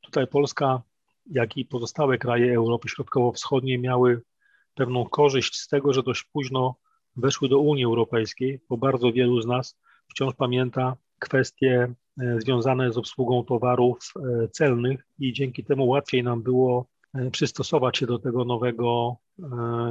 Tutaj 0.00 0.26
Polska, 0.26 0.82
jak 1.30 1.56
i 1.56 1.64
pozostałe 1.64 2.18
kraje 2.18 2.54
Europy 2.54 2.88
Środkowo-Wschodniej 2.88 3.78
miały 3.78 4.22
pewną 4.74 5.04
korzyść 5.04 5.56
z 5.56 5.68
tego, 5.68 5.92
że 5.92 6.02
dość 6.02 6.24
późno 6.24 6.74
weszły 7.16 7.48
do 7.48 7.58
Unii 7.58 7.84
Europejskiej, 7.84 8.60
bo 8.68 8.76
bardzo 8.76 9.12
wielu 9.12 9.40
z 9.40 9.46
nas 9.46 9.76
wciąż 10.08 10.34
pamięta 10.34 10.96
kwestie 11.20 11.94
E, 12.20 12.40
związane 12.40 12.92
z 12.92 12.98
obsługą 12.98 13.44
towarów 13.44 13.98
e, 14.16 14.48
celnych 14.48 15.06
i 15.18 15.32
dzięki 15.32 15.64
temu 15.64 15.88
łatwiej 15.88 16.24
nam 16.24 16.42
było 16.42 16.86
e, 17.14 17.30
przystosować 17.30 17.98
się 17.98 18.06
do 18.06 18.18
tego 18.18 18.44
nowego 18.44 19.16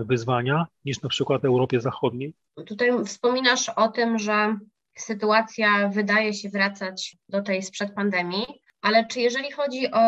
wyzwania 0.06 0.68
niż 0.86 1.02
na 1.02 1.10
przykład 1.10 1.46
Europie 1.46 1.82
Zachodniej. 1.82 2.34
Tutaj 2.66 3.06
wspominasz 3.06 3.70
o 3.70 3.88
tym, 3.88 4.20
że 4.20 4.58
sytuacja 4.98 5.88
wydaje 5.88 6.34
się 6.34 6.50
wracać 6.50 7.18
do 7.30 7.42
tej 7.42 7.64
sprzed 7.64 7.94
pandemii, 7.94 8.46
ale 8.82 9.08
czy 9.08 9.20
jeżeli 9.20 9.52
chodzi 9.52 9.92
o 9.92 10.02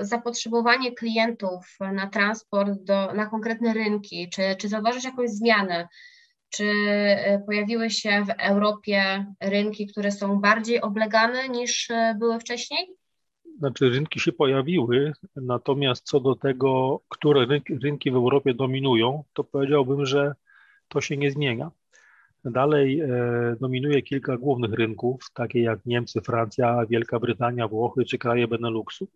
zapotrzebowanie 0.00 0.92
klientów 0.92 1.76
na 1.92 2.06
transport 2.06 2.72
do, 2.84 3.12
na 3.14 3.26
konkretne 3.26 3.74
rynki, 3.74 4.28
czy, 4.32 4.42
czy 4.58 4.68
zauważysz 4.68 5.04
jakąś 5.04 5.30
zmianę? 5.30 5.88
Czy 6.50 6.64
e, 6.64 7.42
pojawiły 7.46 7.90
się 7.90 8.24
w 8.24 8.30
Europie 8.38 9.26
rynki, 9.40 9.86
które 9.86 10.12
są 10.12 10.40
bardziej 10.40 10.80
oblegane 10.80 11.48
niż 11.48 11.90
e, 11.90 12.16
były 12.18 12.40
wcześniej? 12.40 12.96
Znaczy, 13.58 13.90
rynki 13.90 14.20
się 14.20 14.32
pojawiły, 14.32 15.12
natomiast 15.36 16.06
co 16.06 16.20
do 16.20 16.34
tego, 16.34 17.00
które 17.08 17.46
rynki, 17.82 18.10
w 18.10 18.14
Europie 18.14 18.54
dominują, 18.54 19.24
to 19.32 19.44
powiedziałbym, 19.44 20.06
że 20.06 20.34
to 20.88 21.00
się 21.00 21.16
nie 21.16 21.30
zmienia. 21.30 21.70
Dalej 22.44 23.00
e, 23.00 23.08
dominuje 23.60 24.02
kilka 24.02 24.36
głównych 24.36 24.72
rynków, 24.72 25.30
takie 25.34 25.62
jak 25.62 25.86
Niemcy, 25.86 26.20
Francja, 26.20 26.86
Wielka 26.86 27.20
Brytania, 27.20 27.68
Włochy 27.68 28.04
czy 28.04 28.18
kraje 28.18 28.48
Beneluxu. 28.48 29.08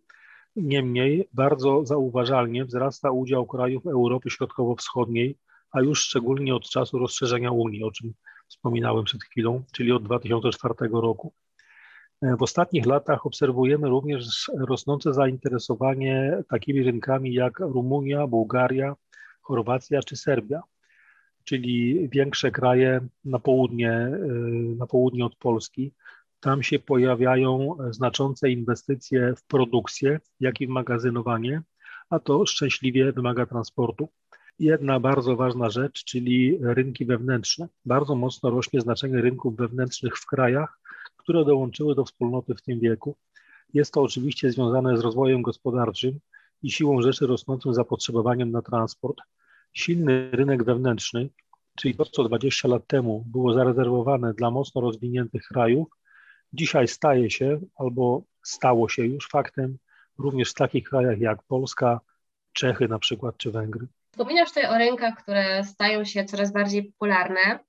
Niemniej 0.55 1.27
bardzo 1.33 1.85
zauważalnie 1.85 2.65
wzrasta 2.65 3.11
udział 3.11 3.45
krajów 3.45 3.85
Europy 3.85 4.29
Środkowo-Wschodniej 4.29 5.37
a 5.71 5.81
już 5.81 5.99
szczególnie 5.99 6.55
od 6.55 6.69
czasu 6.69 6.99
rozszerzenia 6.99 7.51
Unii, 7.51 7.83
o 7.83 7.91
czym 7.91 8.13
wspominałem 8.47 9.05
przed 9.05 9.23
chwilą, 9.23 9.63
czyli 9.73 9.91
od 9.91 10.03
2004 10.03 10.73
roku. 10.91 11.33
E, 12.21 12.35
w 12.37 12.41
ostatnich 12.41 12.85
latach 12.85 13.25
obserwujemy 13.25 13.89
również 13.89 14.51
rosnące 14.67 15.13
zainteresowanie 15.13 16.43
takimi 16.49 16.83
rynkami 16.83 17.33
jak 17.33 17.59
Rumunia, 17.59 18.27
Bułgaria, 18.27 18.95
Chorwacja 19.41 19.99
czy 19.99 20.15
Serbia, 20.15 20.61
czyli 21.43 22.09
większe 22.09 22.51
kraje 22.51 23.07
na 23.25 23.39
południe, 23.39 23.91
e, 23.91 24.17
na 24.77 24.87
południe 24.87 25.25
od 25.25 25.35
Polski. 25.35 25.93
Tam 26.39 26.63
się 26.63 26.79
pojawiają 26.79 27.77
znaczące 27.89 28.49
inwestycje 28.49 29.33
w 29.37 29.43
produkcję, 29.43 30.19
jak 30.39 30.61
i 30.61 30.67
w 30.67 30.69
magazynowanie, 30.69 31.61
a 32.09 32.19
to 32.19 32.45
szczęśliwie 32.45 33.11
wymaga 33.11 33.45
transportu 33.45 34.09
jedna 34.61 34.99
bardzo 34.99 35.35
ważna 35.35 35.69
rzecz, 35.69 36.03
czyli 36.03 36.57
rynki 36.61 37.05
wewnętrzne. 37.05 37.67
Bardzo 37.85 38.15
mocno 38.15 38.49
rośnie 38.49 38.81
znaczenie 38.81 39.21
rynków 39.21 39.55
wewnętrznych 39.55 40.17
w 40.17 40.25
krajach, 40.25 40.79
które 41.17 41.45
dołączyły 41.45 41.95
do 41.95 42.05
wspólnoty 42.05 42.55
w 42.55 42.61
tym 42.61 42.79
wieku. 42.79 43.15
Jest 43.73 43.93
to 43.93 44.01
oczywiście 44.01 44.51
związane 44.51 44.97
z 44.97 45.01
rozwojem 45.01 45.41
gospodarczym 45.41 46.19
i 46.63 46.71
siłą 46.71 47.01
rzeczy 47.01 47.27
rosnącym 47.27 47.73
zapotrzebowaniem 47.73 48.51
na 48.51 48.61
transport. 48.61 49.17
Silny 49.73 50.31
rynek 50.31 50.63
wewnętrzny, 50.63 51.29
czyli 51.75 51.95
to, 51.95 52.05
co 52.05 52.23
20 52.23 52.67
lat 52.67 52.87
temu 52.87 53.23
było 53.27 53.53
zarezerwowane 53.53 54.33
dla 54.33 54.51
mocno 54.51 54.81
rozwiniętych 54.81 55.43
krajów, 55.43 55.87
dzisiaj 56.53 56.87
staje 56.87 57.29
się 57.29 57.59
albo 57.75 58.23
stało 58.43 58.89
się 58.89 59.05
już 59.05 59.29
faktem 59.29 59.77
również 60.17 60.51
w 60.51 60.53
takich 60.53 60.89
krajach 60.89 61.19
jak 61.19 61.43
Polska, 61.43 61.99
Czechy 62.53 62.87
na 62.87 62.99
przykład 62.99 63.37
czy 63.37 63.51
Węgry. 63.51 63.87
Wspominasz 64.11 64.49
tutaj 64.49 64.65
o 64.65 64.77
rynkach, 64.77 65.15
które 65.23 65.63
stają 65.63 66.05
się 66.05 66.25
coraz 66.25 66.53
bardziej 66.53 66.83
popularne. 66.83 67.59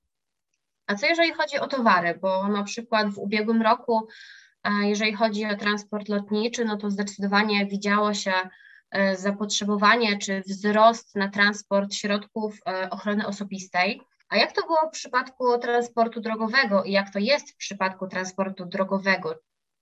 A 0.86 0.94
co 0.94 1.06
jeżeli 1.06 1.32
chodzi 1.32 1.58
o 1.58 1.66
towary? 1.66 2.18
Bo 2.22 2.48
na 2.48 2.62
przykład 2.62 3.10
w 3.10 3.18
ubiegłym 3.18 3.62
roku, 3.62 4.08
jeżeli 4.82 5.12
chodzi 5.12 5.46
o 5.46 5.56
transport 5.56 6.08
lotniczy, 6.08 6.64
no 6.64 6.76
to 6.76 6.90
zdecydowanie 6.90 7.66
widziało 7.66 8.14
się 8.14 8.32
e, 8.90 9.16
zapotrzebowanie 9.16 10.18
czy 10.18 10.40
wzrost 10.40 11.16
na 11.16 11.28
transport 11.28 11.94
środków 11.94 12.58
e, 12.66 12.90
ochrony 12.90 13.26
osobistej. 13.26 14.00
A 14.28 14.36
jak 14.36 14.52
to 14.52 14.62
było 14.66 14.78
w 14.88 14.92
przypadku 14.92 15.58
transportu 15.58 16.20
drogowego 16.20 16.84
i 16.84 16.92
jak 16.92 17.12
to 17.12 17.18
jest 17.18 17.52
w 17.52 17.56
przypadku 17.56 18.06
transportu 18.08 18.66
drogowego? 18.66 19.34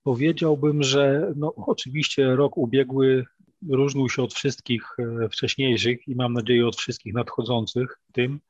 Powiedziałbym, 0.03 0.83
że 0.83 1.33
no, 1.37 1.55
oczywiście 1.57 2.37
rok 2.37 2.57
ubiegły 2.57 3.25
różnił 3.69 4.09
się 4.09 4.23
od 4.23 4.35
wszystkich 4.35 4.83
e, 4.99 5.29
wcześniejszych 5.29 6.09
i 6.09 6.15
mam 6.15 6.33
nadzieję 6.33 6.67
od 6.67 6.77
wszystkich 6.77 7.15
nadchodzących 7.15 7.99
tym, 8.13 8.41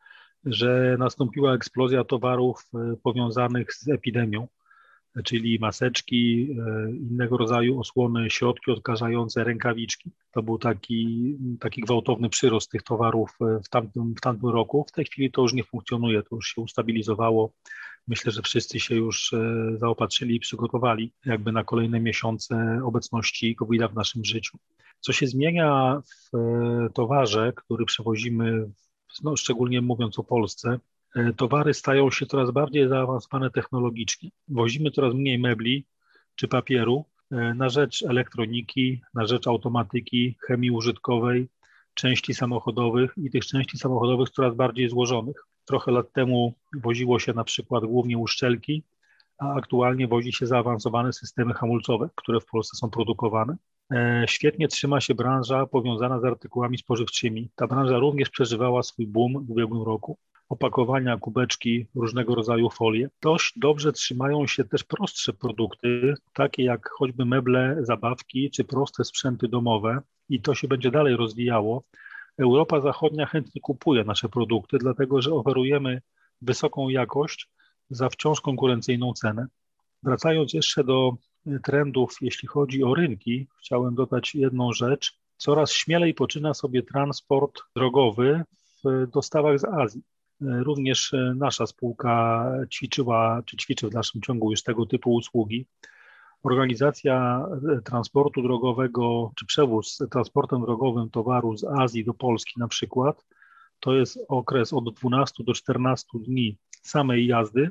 że 0.44 0.96
nastąpiła 0.98 1.54
eksplozja 1.54 2.04
towarów 2.04 2.70
e, 2.74 2.96
powiązanych 3.02 3.74
z 3.74 3.88
epidemią, 3.88 4.48
czyli 5.24 5.58
maseczki, 5.58 6.48
e, 6.50 6.90
innego 6.90 7.36
rodzaju 7.36 7.80
osłony, 7.80 8.30
środki 8.30 8.70
odkażające, 8.70 9.44
rękawiczki. 9.44 10.10
To 10.32 10.42
był 10.42 10.58
taki, 10.58 11.36
taki 11.60 11.80
gwałtowny 11.80 12.28
przyrost 12.28 12.70
tych 12.70 12.82
towarów 12.82 13.38
w 13.64 13.68
tamtym, 13.68 14.14
w 14.14 14.20
tamtym 14.20 14.48
roku. 14.48 14.84
W 14.88 14.92
tej 14.92 15.04
chwili 15.04 15.30
to 15.30 15.42
już 15.42 15.52
nie 15.52 15.64
funkcjonuje, 15.64 16.22
to 16.22 16.36
już 16.36 16.46
się 16.46 16.60
ustabilizowało. 16.60 17.52
Myślę, 18.08 18.32
że 18.32 18.42
wszyscy 18.42 18.80
się 18.80 18.94
już 18.94 19.34
zaopatrzyli 19.76 20.36
i 20.36 20.40
przygotowali 20.40 21.12
jakby 21.26 21.52
na 21.52 21.64
kolejne 21.64 22.00
miesiące 22.00 22.80
obecności 22.84 23.56
covid 23.56 23.82
w 23.82 23.94
naszym 23.94 24.24
życiu. 24.24 24.58
Co 25.00 25.12
się 25.12 25.26
zmienia 25.26 26.02
w 26.04 26.36
e, 26.36 26.90
towarze, 26.94 27.52
który 27.56 27.84
przewozimy, 27.84 28.70
no, 29.22 29.36
szczególnie 29.36 29.80
mówiąc 29.80 30.18
o 30.18 30.24
Polsce, 30.24 30.78
e, 31.16 31.32
towary 31.32 31.74
stają 31.74 32.10
się 32.10 32.26
coraz 32.26 32.50
bardziej 32.50 32.88
zaawansowane 32.88 33.50
technologicznie. 33.50 34.30
Wozimy 34.48 34.90
coraz 34.90 35.14
mniej 35.14 35.38
mebli 35.38 35.86
czy 36.34 36.48
papieru 36.48 37.04
e, 37.30 37.54
na 37.54 37.68
rzecz 37.68 38.02
elektroniki, 38.02 39.00
na 39.14 39.26
rzecz 39.26 39.46
automatyki, 39.46 40.36
chemii 40.46 40.70
użytkowej, 40.70 41.48
części 41.94 42.34
samochodowych 42.34 43.14
i 43.16 43.30
tych 43.30 43.46
części 43.46 43.78
samochodowych 43.78 44.30
coraz 44.30 44.54
bardziej 44.54 44.88
złożonych. 44.88 45.46
Trochę 45.70 45.92
lat 45.92 46.12
temu 46.12 46.54
woziło 46.74 47.18
się 47.18 47.32
na 47.32 47.44
przykład 47.44 47.84
głównie 47.84 48.18
uszczelki, 48.18 48.82
a 49.38 49.54
aktualnie 49.54 50.08
wozi 50.08 50.32
się 50.32 50.46
zaawansowane 50.46 51.12
systemy 51.12 51.54
hamulcowe, 51.54 52.08
które 52.14 52.40
w 52.40 52.46
Polsce 52.46 52.76
są 52.76 52.90
produkowane. 52.90 53.56
E, 53.92 54.24
świetnie 54.28 54.68
trzyma 54.68 55.00
się 55.00 55.14
branża 55.14 55.66
powiązana 55.66 56.20
z 56.20 56.24
artykułami 56.24 56.78
spożywczymi. 56.78 57.50
Ta 57.56 57.66
branża 57.66 57.98
również 57.98 58.30
przeżywała 58.30 58.82
swój 58.82 59.06
boom 59.06 59.46
w 59.46 59.50
ubiegłym 59.50 59.82
roku. 59.82 60.18
Opakowania, 60.48 61.16
kubeczki, 61.16 61.86
różnego 61.94 62.34
rodzaju 62.34 62.70
folie. 62.70 63.08
Dość 63.22 63.58
dobrze 63.58 63.92
trzymają 63.92 64.46
się 64.46 64.64
też 64.64 64.84
prostsze 64.84 65.32
produkty, 65.32 66.14
takie 66.34 66.64
jak 66.64 66.88
choćby 66.88 67.24
meble, 67.24 67.76
zabawki 67.80 68.50
czy 68.50 68.64
proste 68.64 69.04
sprzęty 69.04 69.48
domowe 69.48 70.00
i 70.28 70.40
to 70.40 70.54
się 70.54 70.68
będzie 70.68 70.90
dalej 70.90 71.16
rozwijało. 71.16 71.82
Europa 72.40 72.80
Zachodnia 72.80 73.26
chętnie 73.26 73.60
kupuje 73.60 74.04
nasze 74.04 74.28
produkty, 74.28 74.78
dlatego 74.78 75.22
że 75.22 75.34
oferujemy 75.34 76.02
wysoką 76.42 76.88
jakość 76.88 77.48
za 77.90 78.08
wciąż 78.08 78.40
konkurencyjną 78.40 79.12
cenę. 79.12 79.46
Wracając 80.02 80.52
jeszcze 80.52 80.84
do 80.84 81.12
trendów, 81.64 82.16
jeśli 82.20 82.48
chodzi 82.48 82.84
o 82.84 82.94
rynki, 82.94 83.46
chciałem 83.60 83.94
dodać 83.94 84.34
jedną 84.34 84.72
rzecz. 84.72 85.18
Coraz 85.36 85.72
śmielej 85.72 86.14
poczyna 86.14 86.54
sobie 86.54 86.82
transport 86.82 87.60
drogowy 87.76 88.42
w 88.84 89.06
dostawach 89.10 89.58
z 89.58 89.64
Azji. 89.64 90.02
Również 90.40 91.14
nasza 91.36 91.66
spółka 91.66 92.44
ćwiczyła, 92.72 93.42
czy 93.46 93.56
ćwiczy 93.56 93.88
w 93.88 93.94
naszym 93.94 94.22
ciągu 94.22 94.50
już 94.50 94.62
tego 94.62 94.86
typu 94.86 95.14
usługi. 95.14 95.66
Organizacja 96.42 97.46
transportu 97.84 98.42
drogowego, 98.42 99.32
czy 99.36 99.46
przewóz 99.46 99.98
transportem 100.10 100.60
drogowym 100.60 101.10
towaru 101.10 101.56
z 101.56 101.64
Azji 101.64 102.04
do 102.04 102.14
Polski 102.14 102.60
na 102.60 102.68
przykład, 102.68 103.26
to 103.80 103.94
jest 103.94 104.18
okres 104.28 104.72
od 104.72 104.94
12 104.94 105.44
do 105.44 105.54
14 105.54 106.06
dni 106.14 106.56
samej 106.82 107.26
jazdy, 107.26 107.70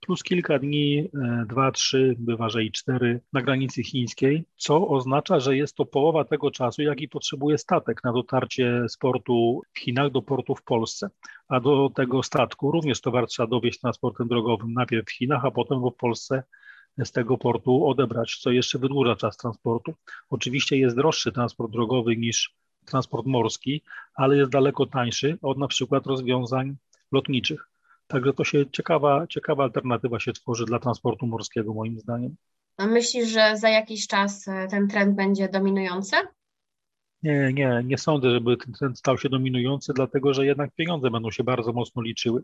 plus 0.00 0.22
kilka 0.22 0.58
dni, 0.58 0.98
e, 0.98 1.44
dwa, 1.48 1.72
trzy, 1.72 2.16
bywa, 2.18 2.48
że 2.48 2.64
i 2.64 2.72
cztery 2.72 3.20
na 3.32 3.42
granicy 3.42 3.82
chińskiej, 3.82 4.44
co 4.56 4.88
oznacza, 4.88 5.40
że 5.40 5.56
jest 5.56 5.76
to 5.76 5.84
połowa 5.84 6.24
tego 6.24 6.50
czasu, 6.50 6.82
jaki 6.82 7.08
potrzebuje 7.08 7.58
statek 7.58 8.04
na 8.04 8.12
dotarcie 8.12 8.82
z 8.88 8.96
portu 8.96 9.60
w 9.74 9.78
Chinach 9.78 10.10
do 10.10 10.22
portu 10.22 10.54
w 10.54 10.62
Polsce. 10.62 11.08
A 11.48 11.60
do 11.60 11.90
tego 11.94 12.22
statku 12.22 12.72
również 12.72 13.00
towar 13.00 13.26
trzeba 13.26 13.46
dowieść 13.46 13.80
transportem 13.80 14.28
drogowym 14.28 14.72
najpierw 14.72 15.06
w 15.06 15.12
Chinach, 15.12 15.44
a 15.44 15.50
potem 15.50 15.80
w 15.80 15.92
Polsce 15.92 16.42
z 17.04 17.12
tego 17.12 17.38
portu 17.38 17.86
odebrać, 17.86 18.38
co 18.40 18.50
jeszcze 18.50 18.78
wydłuża 18.78 19.16
czas 19.16 19.36
transportu. 19.36 19.94
Oczywiście 20.30 20.76
jest 20.76 20.96
droższy 20.96 21.32
transport 21.32 21.72
drogowy 21.72 22.16
niż 22.16 22.54
transport 22.84 23.26
morski, 23.26 23.82
ale 24.14 24.36
jest 24.36 24.50
daleko 24.50 24.86
tańszy 24.86 25.38
od 25.42 25.58
na 25.58 25.68
przykład 25.68 26.06
rozwiązań 26.06 26.76
lotniczych. 27.12 27.68
Także 28.06 28.32
to 28.32 28.44
się 28.44 28.70
ciekawa, 28.70 29.26
ciekawa 29.26 29.64
alternatywa 29.64 30.20
się 30.20 30.32
tworzy 30.32 30.64
dla 30.64 30.78
transportu 30.78 31.26
morskiego, 31.26 31.74
moim 31.74 32.00
zdaniem. 32.00 32.36
A 32.76 32.86
myślisz, 32.86 33.28
że 33.28 33.56
za 33.56 33.68
jakiś 33.68 34.06
czas 34.06 34.48
e, 34.48 34.68
ten 34.68 34.88
trend 34.88 35.16
będzie 35.16 35.48
dominujący? 35.48 36.16
Nie, 37.22 37.52
nie, 37.52 37.82
nie 37.84 37.98
sądzę, 37.98 38.30
żeby 38.30 38.56
ten 38.56 38.72
trend 38.72 38.98
stał 38.98 39.18
się 39.18 39.28
dominujący, 39.28 39.92
dlatego 39.94 40.34
że 40.34 40.46
jednak 40.46 40.74
pieniądze 40.74 41.10
będą 41.10 41.30
się 41.30 41.44
bardzo 41.44 41.72
mocno 41.72 42.02
liczyły. 42.02 42.42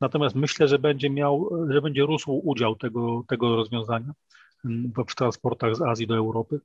Natomiast 0.00 0.34
myślę, 0.34 0.68
że 0.68 0.78
będzie 0.78 1.10
miał, 1.10 1.50
że 1.68 1.82
będzie 1.82 2.02
rósł 2.02 2.40
udział 2.44 2.76
tego, 2.76 3.22
tego 3.28 3.56
rozwiązania 3.56 4.12
w 5.08 5.14
transportach 5.14 5.76
z 5.76 5.82
Azji 5.82 6.06
do 6.06 6.16
Europy. 6.16 6.60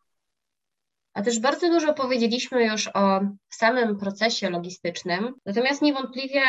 A 1.14 1.22
też 1.22 1.40
bardzo 1.40 1.70
dużo 1.70 1.94
powiedzieliśmy 1.94 2.66
już 2.66 2.90
o 2.94 3.22
samym 3.50 3.98
procesie 3.98 4.50
logistycznym, 4.50 5.34
natomiast 5.46 5.82
niewątpliwie 5.82 6.42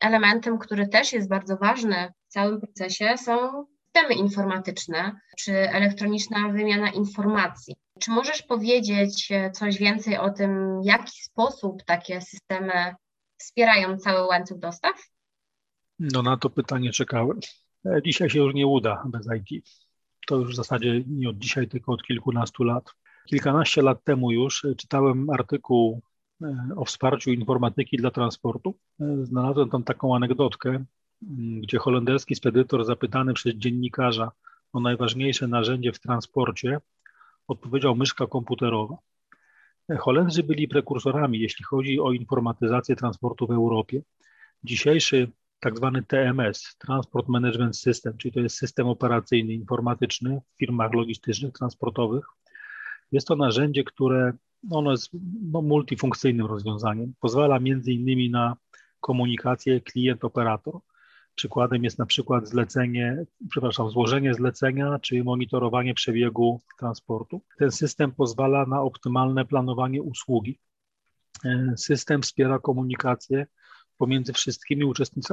elementem, 0.00 0.58
który 0.58 0.88
też 0.88 1.12
jest 1.12 1.28
bardzo 1.28 1.56
ważny 1.56 2.12
w 2.28 2.32
całym 2.32 2.60
procesie, 2.60 3.14
są 3.18 3.66
systemy 3.84 4.14
informatyczne 4.14 5.12
czy 5.38 5.52
elektroniczna 5.52 6.48
wymiana 6.48 6.90
informacji. 6.90 7.76
Czy 8.00 8.10
możesz 8.10 8.42
powiedzieć 8.42 9.32
coś 9.52 9.78
więcej 9.78 10.18
o 10.18 10.30
tym, 10.30 10.82
w 10.82 10.86
jaki 10.86 11.22
sposób 11.22 11.82
takie 11.82 12.20
systemy 12.20 12.94
wspierają 13.36 13.98
cały 13.98 14.26
łańcuch 14.26 14.58
dostaw? 14.58 14.92
No 15.98 16.22
na 16.22 16.36
to 16.36 16.50
pytanie 16.50 16.92
czekałem. 16.92 17.40
E, 17.86 18.02
dzisiaj 18.02 18.30
się 18.30 18.38
już 18.38 18.54
nie 18.54 18.66
uda 18.66 19.04
bez 19.06 19.28
IT. 19.36 19.66
To 20.26 20.36
już 20.36 20.52
w 20.52 20.56
zasadzie 20.56 21.04
nie 21.06 21.28
od 21.28 21.38
dzisiaj, 21.38 21.68
tylko 21.68 21.92
od 21.92 22.02
kilkunastu 22.02 22.64
lat. 22.64 22.90
Kilkanaście 23.28 23.82
lat 23.82 24.04
temu 24.04 24.30
już 24.30 24.64
e, 24.64 24.74
czytałem 24.74 25.30
artykuł 25.30 26.02
e, 26.42 26.68
o 26.76 26.84
wsparciu 26.84 27.30
informatyki 27.30 27.96
dla 27.96 28.10
transportu. 28.10 28.74
Znalazłem 29.22 29.70
tam 29.70 29.84
taką 29.84 30.16
anegdotkę, 30.16 30.84
gdzie 31.62 31.78
holenderski 31.78 32.34
spedytor 32.34 32.84
zapytany 32.84 33.34
przez 33.34 33.54
dziennikarza 33.54 34.32
o 34.72 34.80
najważniejsze 34.80 35.46
narzędzie 35.46 35.92
w 35.92 35.98
transporcie 35.98 36.80
odpowiedział 37.48 37.96
myszka 37.96 38.26
komputerowa. 38.26 38.96
Holendrzy 39.98 40.42
byli 40.42 40.68
prekursorami, 40.68 41.40
jeśli 41.40 41.64
chodzi 41.64 42.00
o 42.00 42.12
informatyzację 42.12 42.96
transportu 42.96 43.46
w 43.46 43.50
Europie. 43.50 44.02
Dzisiejszy 44.64 45.30
tak 45.64 45.76
zwany 45.76 46.02
TMS, 46.02 46.76
Transport 46.78 47.28
Management 47.28 47.76
System, 47.76 48.16
czyli 48.18 48.32
to 48.32 48.40
jest 48.40 48.56
system 48.56 48.86
operacyjny, 48.86 49.52
informatyczny 49.52 50.40
w 50.54 50.58
firmach 50.58 50.92
logistycznych, 50.92 51.52
transportowych, 51.52 52.24
jest 53.12 53.26
to 53.26 53.36
narzędzie, 53.36 53.84
które 53.84 54.32
no, 54.62 54.78
ono 54.78 54.90
jest 54.90 55.10
no, 55.52 55.62
multifunkcyjnym 55.62 56.46
rozwiązaniem. 56.46 57.14
Pozwala 57.20 57.58
między 57.58 57.92
innymi 57.92 58.30
na 58.30 58.56
komunikację 59.00 59.80
klient-operator. 59.80 60.78
Przykładem 61.34 61.84
jest 61.84 61.98
na 61.98 62.06
przykład 62.06 62.48
zlecenie, 62.48 63.24
przepraszam, 63.50 63.90
złożenie 63.90 64.34
zlecenia 64.34 64.98
czy 64.98 65.24
monitorowanie 65.24 65.94
przebiegu 65.94 66.60
transportu. 66.78 67.40
Ten 67.58 67.70
system 67.70 68.12
pozwala 68.12 68.66
na 68.66 68.82
optymalne 68.82 69.44
planowanie 69.44 70.02
usługi. 70.02 70.58
System 71.76 72.22
wspiera 72.22 72.58
komunikację 72.58 73.46
pomiędzy 73.98 74.32
wszystkimi 74.32 74.92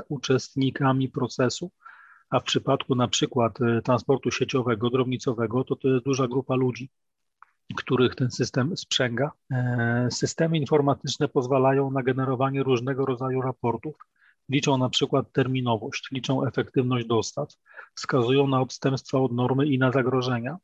uczestnikami 0.10 1.10
procesu, 1.10 1.71
a 2.30 2.39
w 2.39 2.43
przypadku 2.43 2.95
na 2.95 3.08
przykład 3.08 3.62
e, 3.62 3.82
transportu 3.82 4.32
sieciowego, 4.32 4.89
drobnicowego, 4.89 5.63
to 5.63 5.76
to 5.76 5.88
jest 5.88 6.06
duża 6.06 6.28
grupa 6.28 6.56
ludzi 6.56 6.89
których 7.76 8.15
ten 8.15 8.32
system 8.32 8.78
sprzęga. 8.78 9.32
E, 9.52 10.08
systemy 10.12 10.58
informatyczne 10.58 11.28
pozwalają 11.28 11.91
na 11.91 12.04
generowanie 12.04 12.63
różnego 12.63 13.06
rodzaju 13.06 13.41
raportów. 13.41 13.95
Liczą 14.50 14.78
na 14.78 14.89
przykład 14.89 15.32
terminowość, 15.32 16.12
liczą 16.12 16.47
efektywność 16.47 17.06
dostaw, 17.08 17.50
wskazują 17.95 18.47
na 18.47 18.62
odstępstwa 18.62 19.19
od 19.19 19.32
normy 19.32 19.67
i 19.67 19.80
na 19.80 19.91
zagrożenia. 19.91 20.58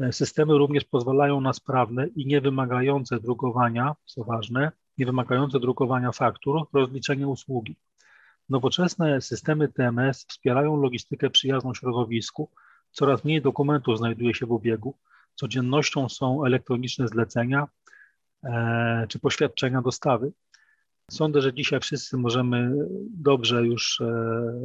E, 0.00 0.12
systemy 0.12 0.58
również 0.58 0.84
pozwalają 0.84 1.40
na 1.40 1.52
sprawne 1.52 2.06
i 2.06 2.26
niewymagające 2.26 3.20
drukowania, 3.20 3.94
co 4.04 4.24
ważne, 4.24 4.72
niewymagające 4.98 5.60
drukowania 5.60 6.12
faktur, 6.12 6.66
rozliczenie 6.72 7.28
usługi. 7.28 7.76
Nowoczesne 8.48 9.20
systemy 9.20 9.68
TMS 9.68 10.26
wspierają 10.28 10.76
logistykę 10.76 11.30
przyjazną 11.30 11.74
środowisku. 11.74 12.50
Coraz 12.90 13.24
mniej 13.24 13.42
dokumentów 13.42 13.98
znajduje 13.98 14.34
się 14.34 14.46
w 14.46 14.52
obiegu. 14.52 14.94
Codziennością 15.34 16.08
są 16.08 16.44
elektroniczne 16.44 17.08
zlecenia 17.08 17.68
e, 18.44 19.06
czy 19.08 19.18
poświadczenia 19.18 19.82
dostawy. 19.82 20.32
Sądzę, 21.10 21.40
że 21.40 21.54
dzisiaj 21.54 21.80
wszyscy 21.80 22.16
możemy 22.16 22.72
dobrze 23.10 23.66
już 23.66 24.00
e, 24.00 24.06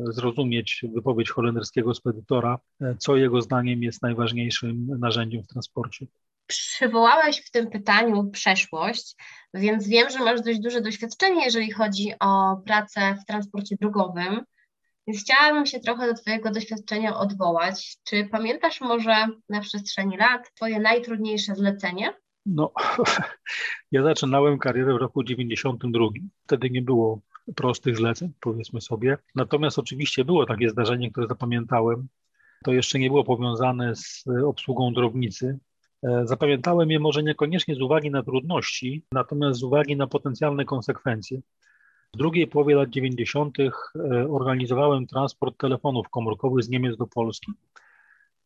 zrozumieć 0.09 0.85
wypowiedź 0.95 1.29
holenderskiego 1.29 1.93
spedytora, 1.93 2.59
e, 2.81 2.95
co 2.97 3.15
jego 3.15 3.41
zdaniem 3.41 3.83
jest 3.83 4.01
najważniejszym 4.01 4.87
narzędziem 4.99 5.43
w 5.43 5.47
transporcie. 5.47 6.07
Przywołałeś 6.47 7.41
w 7.45 7.51
tym 7.51 7.69
pytaniu 7.69 8.29
przeszłość, 8.31 9.15
więc 9.53 9.87
wiem, 9.87 10.09
że 10.09 10.19
masz 10.19 10.41
dość 10.41 10.59
duże 10.59 10.81
doświadczenie, 10.81 11.45
jeżeli 11.45 11.71
chodzi 11.71 12.13
o 12.19 12.57
pracę 12.65 13.17
w 13.21 13.25
transporcie 13.25 13.75
drogowym. 13.81 14.41
Więc 15.07 15.21
chciałabym 15.21 15.65
się 15.65 15.79
trochę 15.79 16.07
do 16.07 16.13
Twojego 16.13 16.51
doświadczenia 16.51 17.17
odwołać. 17.17 17.97
Czy 18.03 18.27
pamiętasz 18.31 18.81
może 18.81 19.27
na 19.49 19.59
przestrzeni 19.61 20.17
lat 20.17 20.51
Twoje 20.55 20.79
najtrudniejsze 20.79 21.55
zlecenie? 21.55 22.13
No, 22.45 22.71
ja 23.91 24.03
zaczynałem 24.03 24.57
karierę 24.59 24.93
w 24.93 24.97
roku 24.97 25.23
92. 25.23 26.05
Wtedy 26.43 26.69
nie 26.69 26.81
było 26.81 27.21
prostych 27.55 27.97
zleceń, 27.97 28.33
powiedzmy 28.39 28.81
sobie. 28.81 29.17
Natomiast 29.35 29.79
oczywiście 29.79 30.25
było 30.25 30.45
takie 30.45 30.69
zdarzenie, 30.69 31.11
które 31.11 31.27
zapamiętałem. 31.27 32.07
To 32.63 32.73
jeszcze 32.73 32.99
nie 32.99 33.09
było 33.09 33.23
powiązane 33.23 33.95
z 33.95 34.23
obsługą 34.45 34.93
drobnicy. 34.93 35.59
E, 36.03 36.27
zapamiętałem 36.27 36.91
je 36.91 36.99
może 36.99 37.23
niekoniecznie 37.23 37.75
z 37.75 37.81
uwagi 37.81 38.11
na 38.11 38.23
trudności, 38.23 39.03
natomiast 39.11 39.59
z 39.59 39.63
uwagi 39.63 39.95
na 39.95 40.07
potencjalne 40.07 40.65
konsekwencje. 40.65 41.41
W 42.13 42.17
drugiej 42.17 42.47
połowie 42.47 42.75
lat 42.75 42.89
90. 42.89 43.57
E, 43.59 43.71
organizowałem 44.29 45.07
transport 45.07 45.57
telefonów 45.57 46.09
komórkowych 46.09 46.63
z 46.63 46.69
Niemiec 46.69 46.97
do 46.97 47.07
Polski. 47.07 47.51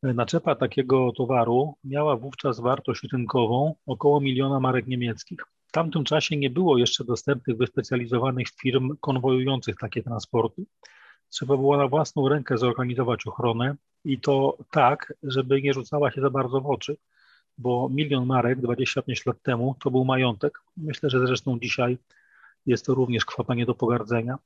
Naczepa 0.03 0.55
takiego 0.55 1.11
towaru 1.11 1.75
miała 1.83 2.17
wówczas 2.17 2.59
wartość 2.59 3.01
rynkową 3.13 3.75
około 3.85 4.21
miliona 4.21 4.59
marek 4.59 4.87
niemieckich. 4.87 5.39
W 5.67 5.71
tamtym 5.71 6.03
czasie 6.03 6.37
nie 6.37 6.49
było 6.49 6.77
jeszcze 6.77 7.03
dostępnych 7.03 7.57
wyspecjalizowanych 7.57 8.47
firm 8.61 8.97
konwojujących 9.01 9.75
takie 9.75 10.03
transporty. 10.03 10.65
Trzeba 11.29 11.57
było 11.57 11.77
na 11.77 11.87
własną 11.87 12.29
rękę 12.29 12.57
zorganizować 12.57 13.27
ochronę 13.27 13.75
i 14.05 14.19
to 14.19 14.57
tak, 14.71 15.13
żeby 15.23 15.61
nie 15.61 15.73
rzucała 15.73 16.11
się 16.11 16.21
za 16.21 16.29
bardzo 16.29 16.61
w 16.61 16.69
oczy, 16.69 16.97
bo 17.61 17.89
milion 17.89 18.25
marek 18.25 18.61
25 18.61 19.25
lat 19.25 19.41
temu 19.41 19.75
to 19.83 19.91
był 19.91 20.05
majątek. 20.05 20.59
Myślę, 20.77 21.09
że 21.09 21.27
zresztą 21.27 21.59
dzisiaj 21.59 21.97
jest 22.65 22.85
to 22.85 22.93
również 22.93 23.25
kwota 23.25 23.53
nie 23.53 23.65
do 23.65 23.75
pogardzenia. 23.75 24.37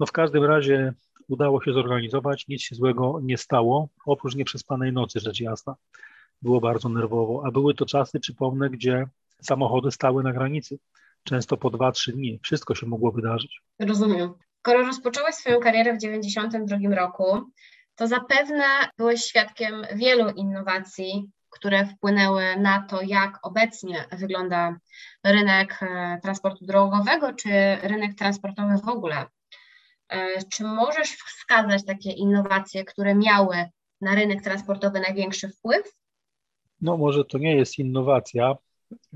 No 0.00 0.06
w 0.06 0.12
każdym 0.12 0.44
razie 0.44 0.92
udało 1.28 1.62
się 1.62 1.72
zorganizować, 1.72 2.48
nic 2.48 2.62
się 2.62 2.74
złego 2.74 3.20
nie 3.22 3.38
stało, 3.38 3.88
oprócz 4.06 4.34
nieprzespanej 4.34 4.92
nocy, 4.92 5.20
rzecz 5.20 5.40
jasna. 5.40 5.76
Było 6.42 6.60
bardzo 6.60 6.88
nerwowo, 6.88 7.42
a 7.46 7.50
były 7.50 7.74
to 7.74 7.86
czasy, 7.86 8.20
przypomnę, 8.20 8.70
gdzie 8.70 9.06
samochody 9.42 9.90
stały 9.90 10.22
na 10.22 10.32
granicy, 10.32 10.78
często 11.24 11.56
po 11.56 11.70
2-3 11.70 12.12
dni. 12.12 12.40
Wszystko 12.42 12.74
się 12.74 12.86
mogło 12.86 13.12
wydarzyć. 13.12 13.62
Rozumiem. 13.78 14.34
Skoro 14.58 14.82
rozpocząłeś 14.82 15.34
swoją 15.34 15.60
karierę 15.60 15.92
w 15.92 16.00
1992 16.00 16.94
roku, 16.94 17.50
to 17.94 18.06
zapewne 18.06 18.64
byłeś 18.98 19.20
świadkiem 19.20 19.74
wielu 19.94 20.30
innowacji, 20.30 21.30
które 21.52 21.86
wpłynęły 21.86 22.56
na 22.56 22.82
to, 22.82 23.02
jak 23.02 23.38
obecnie 23.42 24.04
wygląda 24.12 24.76
rynek 25.24 25.78
e, 25.82 26.18
transportu 26.22 26.66
drogowego, 26.66 27.32
czy 27.32 27.50
rynek 27.82 28.14
transportowy 28.14 28.78
w 28.84 28.88
ogóle 28.88 29.26
E, 30.12 30.44
czy 30.44 30.64
możesz 30.64 31.10
wskazać 31.10 31.84
takie 31.84 32.10
innowacje, 32.10 32.84
które 32.84 33.14
miały 33.14 33.56
na 34.00 34.14
rynek 34.14 34.42
transportowy 34.42 35.00
największy 35.00 35.48
wpływ? 35.48 35.96
No, 36.80 36.96
może 36.96 37.24
to 37.24 37.38
nie 37.38 37.56
jest 37.56 37.78
innowacja, 37.78 38.56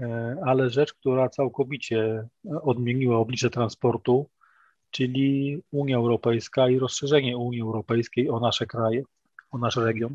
e, 0.00 0.36
ale 0.46 0.70
rzecz, 0.70 0.94
która 0.94 1.28
całkowicie 1.28 2.28
odmieniła 2.62 3.18
oblicze 3.18 3.50
transportu, 3.50 4.28
czyli 4.90 5.58
Unia 5.70 5.96
Europejska 5.96 6.68
i 6.68 6.78
rozszerzenie 6.78 7.36
Unii 7.36 7.62
Europejskiej 7.62 8.30
o 8.30 8.40
nasze 8.40 8.66
kraje, 8.66 9.02
o 9.50 9.58
nasz 9.58 9.76
region. 9.76 10.14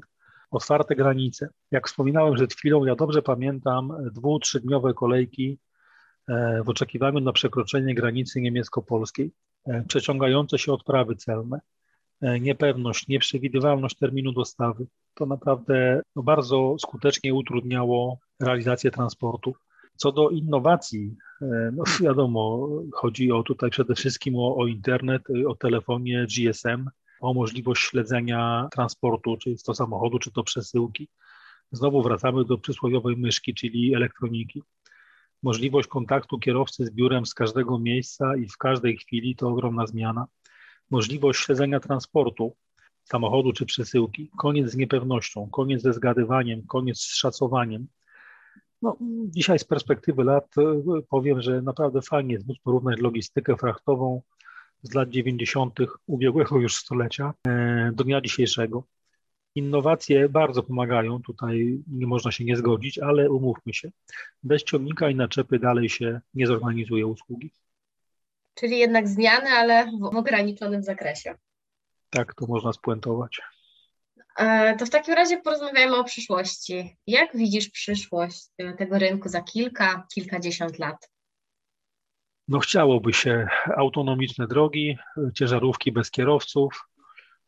Otwarte 0.51 0.95
granice. 0.95 1.49
Jak 1.71 1.87
wspominałem 1.87 2.33
przed 2.33 2.53
chwilą, 2.53 2.85
ja 2.85 2.95
dobrze 2.95 3.21
pamiętam 3.21 3.93
dwu, 4.11 4.39
trzydniowe 4.39 4.93
kolejki 4.93 5.59
e, 6.27 6.63
w 6.63 6.69
oczekiwaniu 6.69 7.19
na 7.19 7.33
przekroczenie 7.33 7.95
granicy 7.95 8.41
niemiecko-polskiej. 8.41 9.31
E, 9.65 9.83
przeciągające 9.87 10.59
się 10.59 10.73
odprawy 10.73 11.15
celne, 11.15 11.59
e, 12.21 12.39
niepewność, 12.39 13.07
nieprzewidywalność 13.07 13.97
terminu 13.97 14.31
dostawy. 14.31 14.87
To 15.13 15.25
naprawdę 15.25 16.01
no, 16.15 16.23
bardzo 16.23 16.75
skutecznie 16.79 17.33
utrudniało 17.33 18.19
realizację 18.39 18.91
transportu. 18.91 19.53
Co 19.95 20.11
do 20.11 20.29
innowacji, 20.29 21.15
no 21.73 21.83
wiadomo, 22.01 22.69
chodzi 22.93 23.31
o 23.31 23.43
tutaj 23.43 23.69
przede 23.69 23.95
wszystkim 23.95 24.35
o, 24.35 24.55
o 24.55 24.67
internet, 24.67 25.21
o 25.47 25.55
telefonie 25.55 26.25
GSM, 26.25 26.89
o 27.21 27.33
możliwość 27.33 27.81
śledzenia 27.83 28.67
transportu, 28.71 29.37
czy 29.37 29.55
to 29.65 29.73
samochodu, 29.73 30.19
czy 30.19 30.31
to 30.31 30.43
przesyłki. 30.43 31.09
Znowu 31.71 32.01
wracamy 32.01 32.45
do 32.45 32.57
przysłowiowej 32.57 33.17
myszki, 33.17 33.53
czyli 33.53 33.95
elektroniki 33.95 34.63
możliwość 35.43 35.87
kontaktu 35.87 36.39
kierowcy 36.39 36.85
z 36.85 36.91
biurem 36.91 37.25
z 37.25 37.33
każdego 37.33 37.79
miejsca 37.79 38.35
i 38.35 38.47
w 38.47 38.57
każdej 38.57 38.97
chwili 38.97 39.35
to 39.35 39.49
ogromna 39.49 39.87
zmiana. 39.87 40.25
Możliwość 40.89 41.45
śledzenia 41.45 41.79
transportu 41.79 42.55
samochodu 43.03 43.53
czy 43.53 43.65
przesyłki, 43.65 44.31
koniec 44.37 44.71
z 44.71 44.75
niepewnością, 44.75 45.49
koniec 45.49 45.81
ze 45.81 45.93
zgadywaniem, 45.93 46.65
koniec 46.67 46.99
z 46.99 47.15
szacowaniem. 47.15 47.87
No, 48.81 48.97
dzisiaj 49.25 49.59
z 49.59 49.63
perspektywy 49.63 50.23
lat 50.23 50.57
e, 50.57 50.81
powiem, 51.09 51.41
że 51.41 51.61
naprawdę 51.61 52.01
fajnie 52.01 52.33
jest 52.33 52.47
móc 52.47 52.57
porównać 52.63 52.99
logistykę 52.99 53.57
frachtową 53.57 54.21
z 54.83 54.93
lat 54.93 55.09
90. 55.09 55.79
ubiegłego 56.07 56.59
już 56.59 56.75
stulecia 56.75 57.33
e, 57.47 57.91
do 57.93 58.03
dnia 58.03 58.21
dzisiejszego. 58.21 58.83
Innowacje 59.55 60.29
bardzo 60.29 60.63
pomagają, 60.63 61.21
tutaj 61.21 61.83
nie 61.87 62.07
można 62.07 62.31
się 62.31 62.43
nie 62.43 62.55
zgodzić, 62.55 62.99
ale 62.99 63.31
umówmy 63.31 63.73
się, 63.73 63.89
bez 64.43 64.63
ciągnika 64.63 65.09
i 65.09 65.15
naczepy 65.15 65.59
dalej 65.59 65.89
się 65.89 66.21
nie 66.33 66.47
zorganizuje 66.47 67.07
usługi. 67.07 67.51
Czyli 68.53 68.77
jednak 68.77 69.07
zmiany, 69.07 69.49
ale 69.49 69.91
w 69.99 70.03
ograniczonym 70.03 70.83
zakresie. 70.83 71.35
Tak, 72.09 72.33
to 72.35 72.47
można 72.47 72.73
spuentować. 72.73 73.41
E, 74.37 74.75
to 74.75 74.85
w 74.85 74.89
takim 74.89 75.13
razie 75.13 75.37
porozmawiajmy 75.37 75.95
o 75.95 76.03
przyszłości. 76.03 76.97
Jak 77.07 77.37
widzisz 77.37 77.69
przyszłość 77.69 78.47
tego 78.77 78.99
rynku 78.99 79.29
za 79.29 79.41
kilka, 79.41 80.07
kilkadziesiąt 80.13 80.79
lat? 80.79 81.11
No 82.47 82.59
chciałoby 82.59 83.13
się 83.13 83.47
autonomiczne 83.77 84.47
drogi, 84.47 84.97
ciężarówki 85.33 85.91
bez 85.91 86.11
kierowców, 86.11 86.87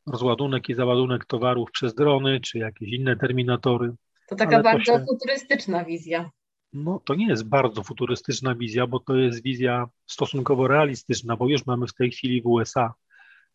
rozładunek 0.07 0.69
i 0.69 0.73
załadunek 0.73 1.25
towarów 1.25 1.71
przez 1.71 1.95
drony, 1.95 2.39
czy 2.41 2.57
jakieś 2.57 2.89
inne 2.89 3.15
terminatory. 3.15 3.93
To 4.29 4.35
taka 4.35 4.55
Ale 4.55 4.63
bardzo 4.63 4.93
to 4.93 4.99
się... 4.99 5.05
futurystyczna 5.05 5.85
wizja. 5.85 6.29
No, 6.73 7.01
to 7.05 7.15
nie 7.15 7.27
jest 7.27 7.49
bardzo 7.49 7.83
futurystyczna 7.83 8.55
wizja, 8.55 8.87
bo 8.87 8.99
to 8.99 9.15
jest 9.15 9.43
wizja 9.43 9.85
stosunkowo 10.05 10.67
realistyczna, 10.67 11.35
bo 11.35 11.49
już 11.49 11.65
mamy 11.65 11.87
w 11.87 11.93
tej 11.93 12.11
chwili 12.11 12.41
w 12.41 12.47
USA 12.47 12.93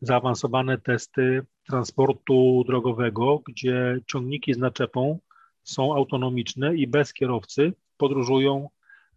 zaawansowane 0.01 0.79
testy 0.79 1.43
transportu 1.67 2.65
drogowego, 2.67 3.43
gdzie 3.47 4.01
ciągniki 4.07 4.55
z 4.55 4.59
naczepą 4.59 5.19
są 5.63 5.95
autonomiczne 5.95 6.77
i 6.77 6.87
bez 6.87 7.13
kierowcy 7.13 7.73
podróżują 7.97 8.69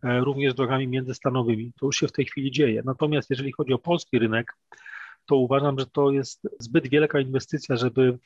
również 0.03 0.53
drogami 0.53 0.87
międzystanowymi. 0.87 1.71
To 1.79 1.85
już 1.85 1.99
się 1.99 2.07
w 2.07 2.11
tej 2.11 2.25
chwili 2.25 2.51
dzieje. 2.51 2.81
Natomiast 2.85 3.29
jeżeli 3.29 3.51
chodzi 3.51 3.73
o 3.73 3.77
polski 3.77 4.19
rynek, 4.19 4.53
to 5.25 5.35
uważam, 5.35 5.79
że 5.79 5.85
to 5.85 6.11
jest 6.11 6.47
zbyt 6.59 6.87
wielka 6.87 7.19
inwestycja, 7.19 7.75
żeby 7.75 8.17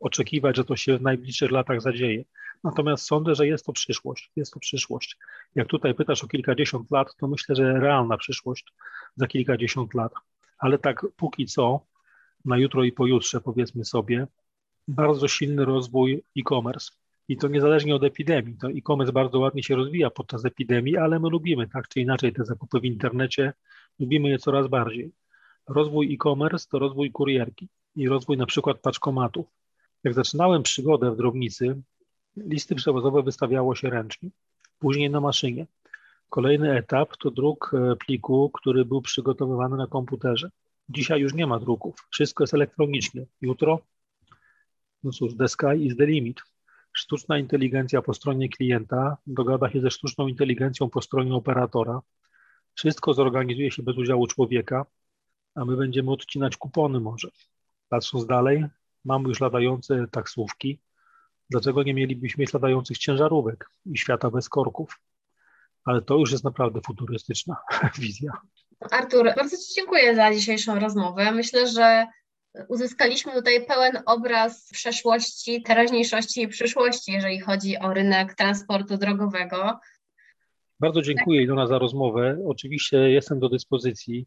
oczekiwać, 0.00 0.56
że 0.56 0.64
to 0.64 0.76
się 0.76 0.98
w 0.98 1.02
najbliższych 1.02 1.50
latach 1.50 1.80
zadzieje. 1.80 2.24
Natomiast 2.64 3.06
sądzę, 3.06 3.34
że 3.34 3.46
jest 3.46 3.66
to 3.66 3.72
przyszłość. 3.72 4.30
Jest 4.36 4.52
to 4.52 4.60
przyszłość. 4.60 5.18
Jak 5.54 5.68
tutaj 5.68 5.94
pytasz 5.94 6.24
o 6.24 6.28
kilkadziesiąt 6.28 6.90
lat, 6.90 7.16
to 7.16 7.28
myślę, 7.28 7.54
że 7.54 7.80
realna 7.80 8.16
przyszłość 8.16 8.72
za 9.16 9.26
kilkadziesiąt 9.26 9.94
lat. 9.94 10.12
Ale 10.58 10.78
tak 10.78 11.06
póki 11.16 11.46
co, 11.46 11.86
na 12.44 12.58
jutro 12.58 12.84
i 12.84 12.92
pojutrze, 12.92 13.40
powiedzmy 13.40 13.84
sobie, 13.84 14.26
bardzo 14.88 15.28
silny 15.28 15.64
rozwój 15.64 16.24
e-commerce. 16.36 16.90
I 17.28 17.36
to 17.36 17.48
niezależnie 17.48 17.94
od 17.94 18.04
epidemii. 18.04 18.56
To 18.56 18.70
e-commerce 18.70 19.12
bardzo 19.12 19.38
ładnie 19.38 19.62
się 19.62 19.76
rozwija 19.76 20.10
podczas 20.10 20.44
epidemii, 20.44 20.96
ale 20.96 21.20
my 21.20 21.28
lubimy 21.28 21.68
tak 21.68 21.88
czy 21.88 22.00
inaczej 22.00 22.32
te 22.32 22.44
zakupy 22.44 22.80
w 22.80 22.84
internecie, 22.84 23.52
lubimy 23.98 24.28
je 24.28 24.38
coraz 24.38 24.68
bardziej. 24.68 25.12
Rozwój 25.68 26.14
e-commerce 26.14 26.66
to 26.70 26.78
rozwój 26.78 27.10
kurierki 27.10 27.68
i 27.96 28.08
rozwój 28.08 28.36
na 28.36 28.46
przykład 28.46 28.78
paczkomatów. 28.78 29.46
Jak 30.04 30.14
zaczynałem 30.14 30.62
przygodę 30.62 31.10
w 31.10 31.16
drobnicy, 31.16 31.82
listy 32.36 32.74
przewozowe 32.74 33.22
wystawiało 33.22 33.74
się 33.74 33.90
ręcznie, 33.90 34.30
później 34.78 35.10
na 35.10 35.20
maszynie. 35.20 35.66
Kolejny 36.30 36.76
etap 36.76 37.16
to 37.16 37.30
druk 37.30 37.74
e, 37.74 37.96
pliku, 37.96 38.50
który 38.54 38.84
był 38.84 39.02
przygotowywany 39.02 39.76
na 39.76 39.86
komputerze. 39.86 40.50
Dzisiaj 40.88 41.20
już 41.20 41.34
nie 41.34 41.46
ma 41.46 41.58
druków, 41.58 41.94
wszystko 42.10 42.42
jest 42.42 42.54
elektronicznie. 42.54 43.26
Jutro, 43.40 43.78
no 45.02 45.10
cóż, 45.10 45.36
the 45.36 45.48
sky 45.48 45.76
is 45.78 45.96
the 45.96 46.06
limit. 46.06 46.42
Sztuczna 46.96 47.38
inteligencja 47.38 48.02
po 48.02 48.14
stronie 48.14 48.48
klienta 48.48 49.16
dogada 49.26 49.70
się 49.70 49.80
ze 49.80 49.90
sztuczną 49.90 50.26
inteligencją 50.26 50.90
po 50.90 51.02
stronie 51.02 51.34
operatora. 51.34 52.00
Wszystko 52.74 53.14
zorganizuje 53.14 53.70
się 53.70 53.82
bez 53.82 53.96
udziału 53.96 54.26
człowieka, 54.26 54.86
a 55.54 55.64
my 55.64 55.76
będziemy 55.76 56.10
odcinać 56.10 56.56
kupony 56.56 57.00
może. 57.00 57.28
Patrząc 57.88 58.26
dalej, 58.26 58.64
mamy 59.04 59.28
już 59.28 59.40
latające 59.40 60.06
taksówki. 60.10 60.78
Dlaczego 61.50 61.82
nie 61.82 61.94
mielibyśmy 61.94 62.42
mieć 62.42 62.52
latających 62.52 62.98
ciężarówek 62.98 63.70
i 63.86 63.98
świata 63.98 64.30
bez 64.30 64.48
korków? 64.48 65.00
Ale 65.84 66.02
to 66.02 66.18
już 66.18 66.32
jest 66.32 66.44
naprawdę 66.44 66.80
futurystyczna 66.86 67.56
wizja. 67.98 68.32
Artur, 68.90 69.26
bardzo 69.36 69.56
Ci 69.56 69.74
dziękuję 69.74 70.16
za 70.16 70.34
dzisiejszą 70.34 70.78
rozmowę. 70.78 71.32
Myślę, 71.32 71.66
że 71.66 72.06
uzyskaliśmy 72.68 73.32
tutaj 73.32 73.66
pełen 73.66 74.02
obraz 74.06 74.70
przeszłości, 74.72 75.62
teraźniejszości 75.62 76.42
i 76.42 76.48
przyszłości, 76.48 77.12
jeżeli 77.12 77.40
chodzi 77.40 77.78
o 77.78 77.94
rynek 77.94 78.34
transportu 78.34 78.96
drogowego. 78.96 79.80
Bardzo 80.80 81.02
dziękuję 81.02 81.42
Ilona 81.42 81.66
za 81.66 81.78
rozmowę. 81.78 82.38
Oczywiście 82.46 82.96
jestem 82.96 83.40
do 83.40 83.48
dyspozycji. 83.48 84.26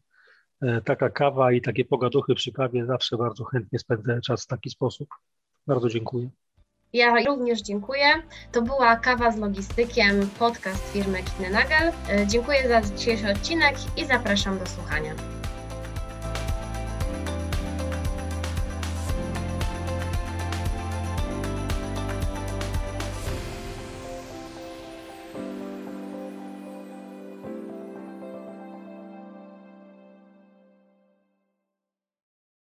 E, 0.62 0.80
taka 0.80 1.10
kawa 1.10 1.52
i 1.52 1.60
takie 1.60 1.84
pogaduchy 1.84 2.34
przy 2.34 2.52
kawie 2.52 2.86
zawsze 2.86 3.16
bardzo 3.16 3.44
chętnie 3.44 3.78
spędzę 3.78 4.20
czas 4.20 4.44
w 4.44 4.46
taki 4.46 4.70
sposób. 4.70 5.08
Bardzo 5.66 5.88
dziękuję. 5.88 6.30
Ja 6.92 7.24
również 7.26 7.62
dziękuję. 7.62 8.06
To 8.52 8.62
była 8.62 8.96
Kawa 8.96 9.32
z 9.32 9.38
Logistykiem, 9.38 10.30
podcast 10.38 10.92
firmy 10.92 11.18
Kinenagel. 11.22 11.92
E, 12.10 12.26
dziękuję 12.26 12.68
za 12.68 12.80
dzisiejszy 12.96 13.30
odcinek 13.30 13.74
i 13.96 14.04
zapraszam 14.04 14.58
do 14.58 14.66
słuchania. 14.66 15.37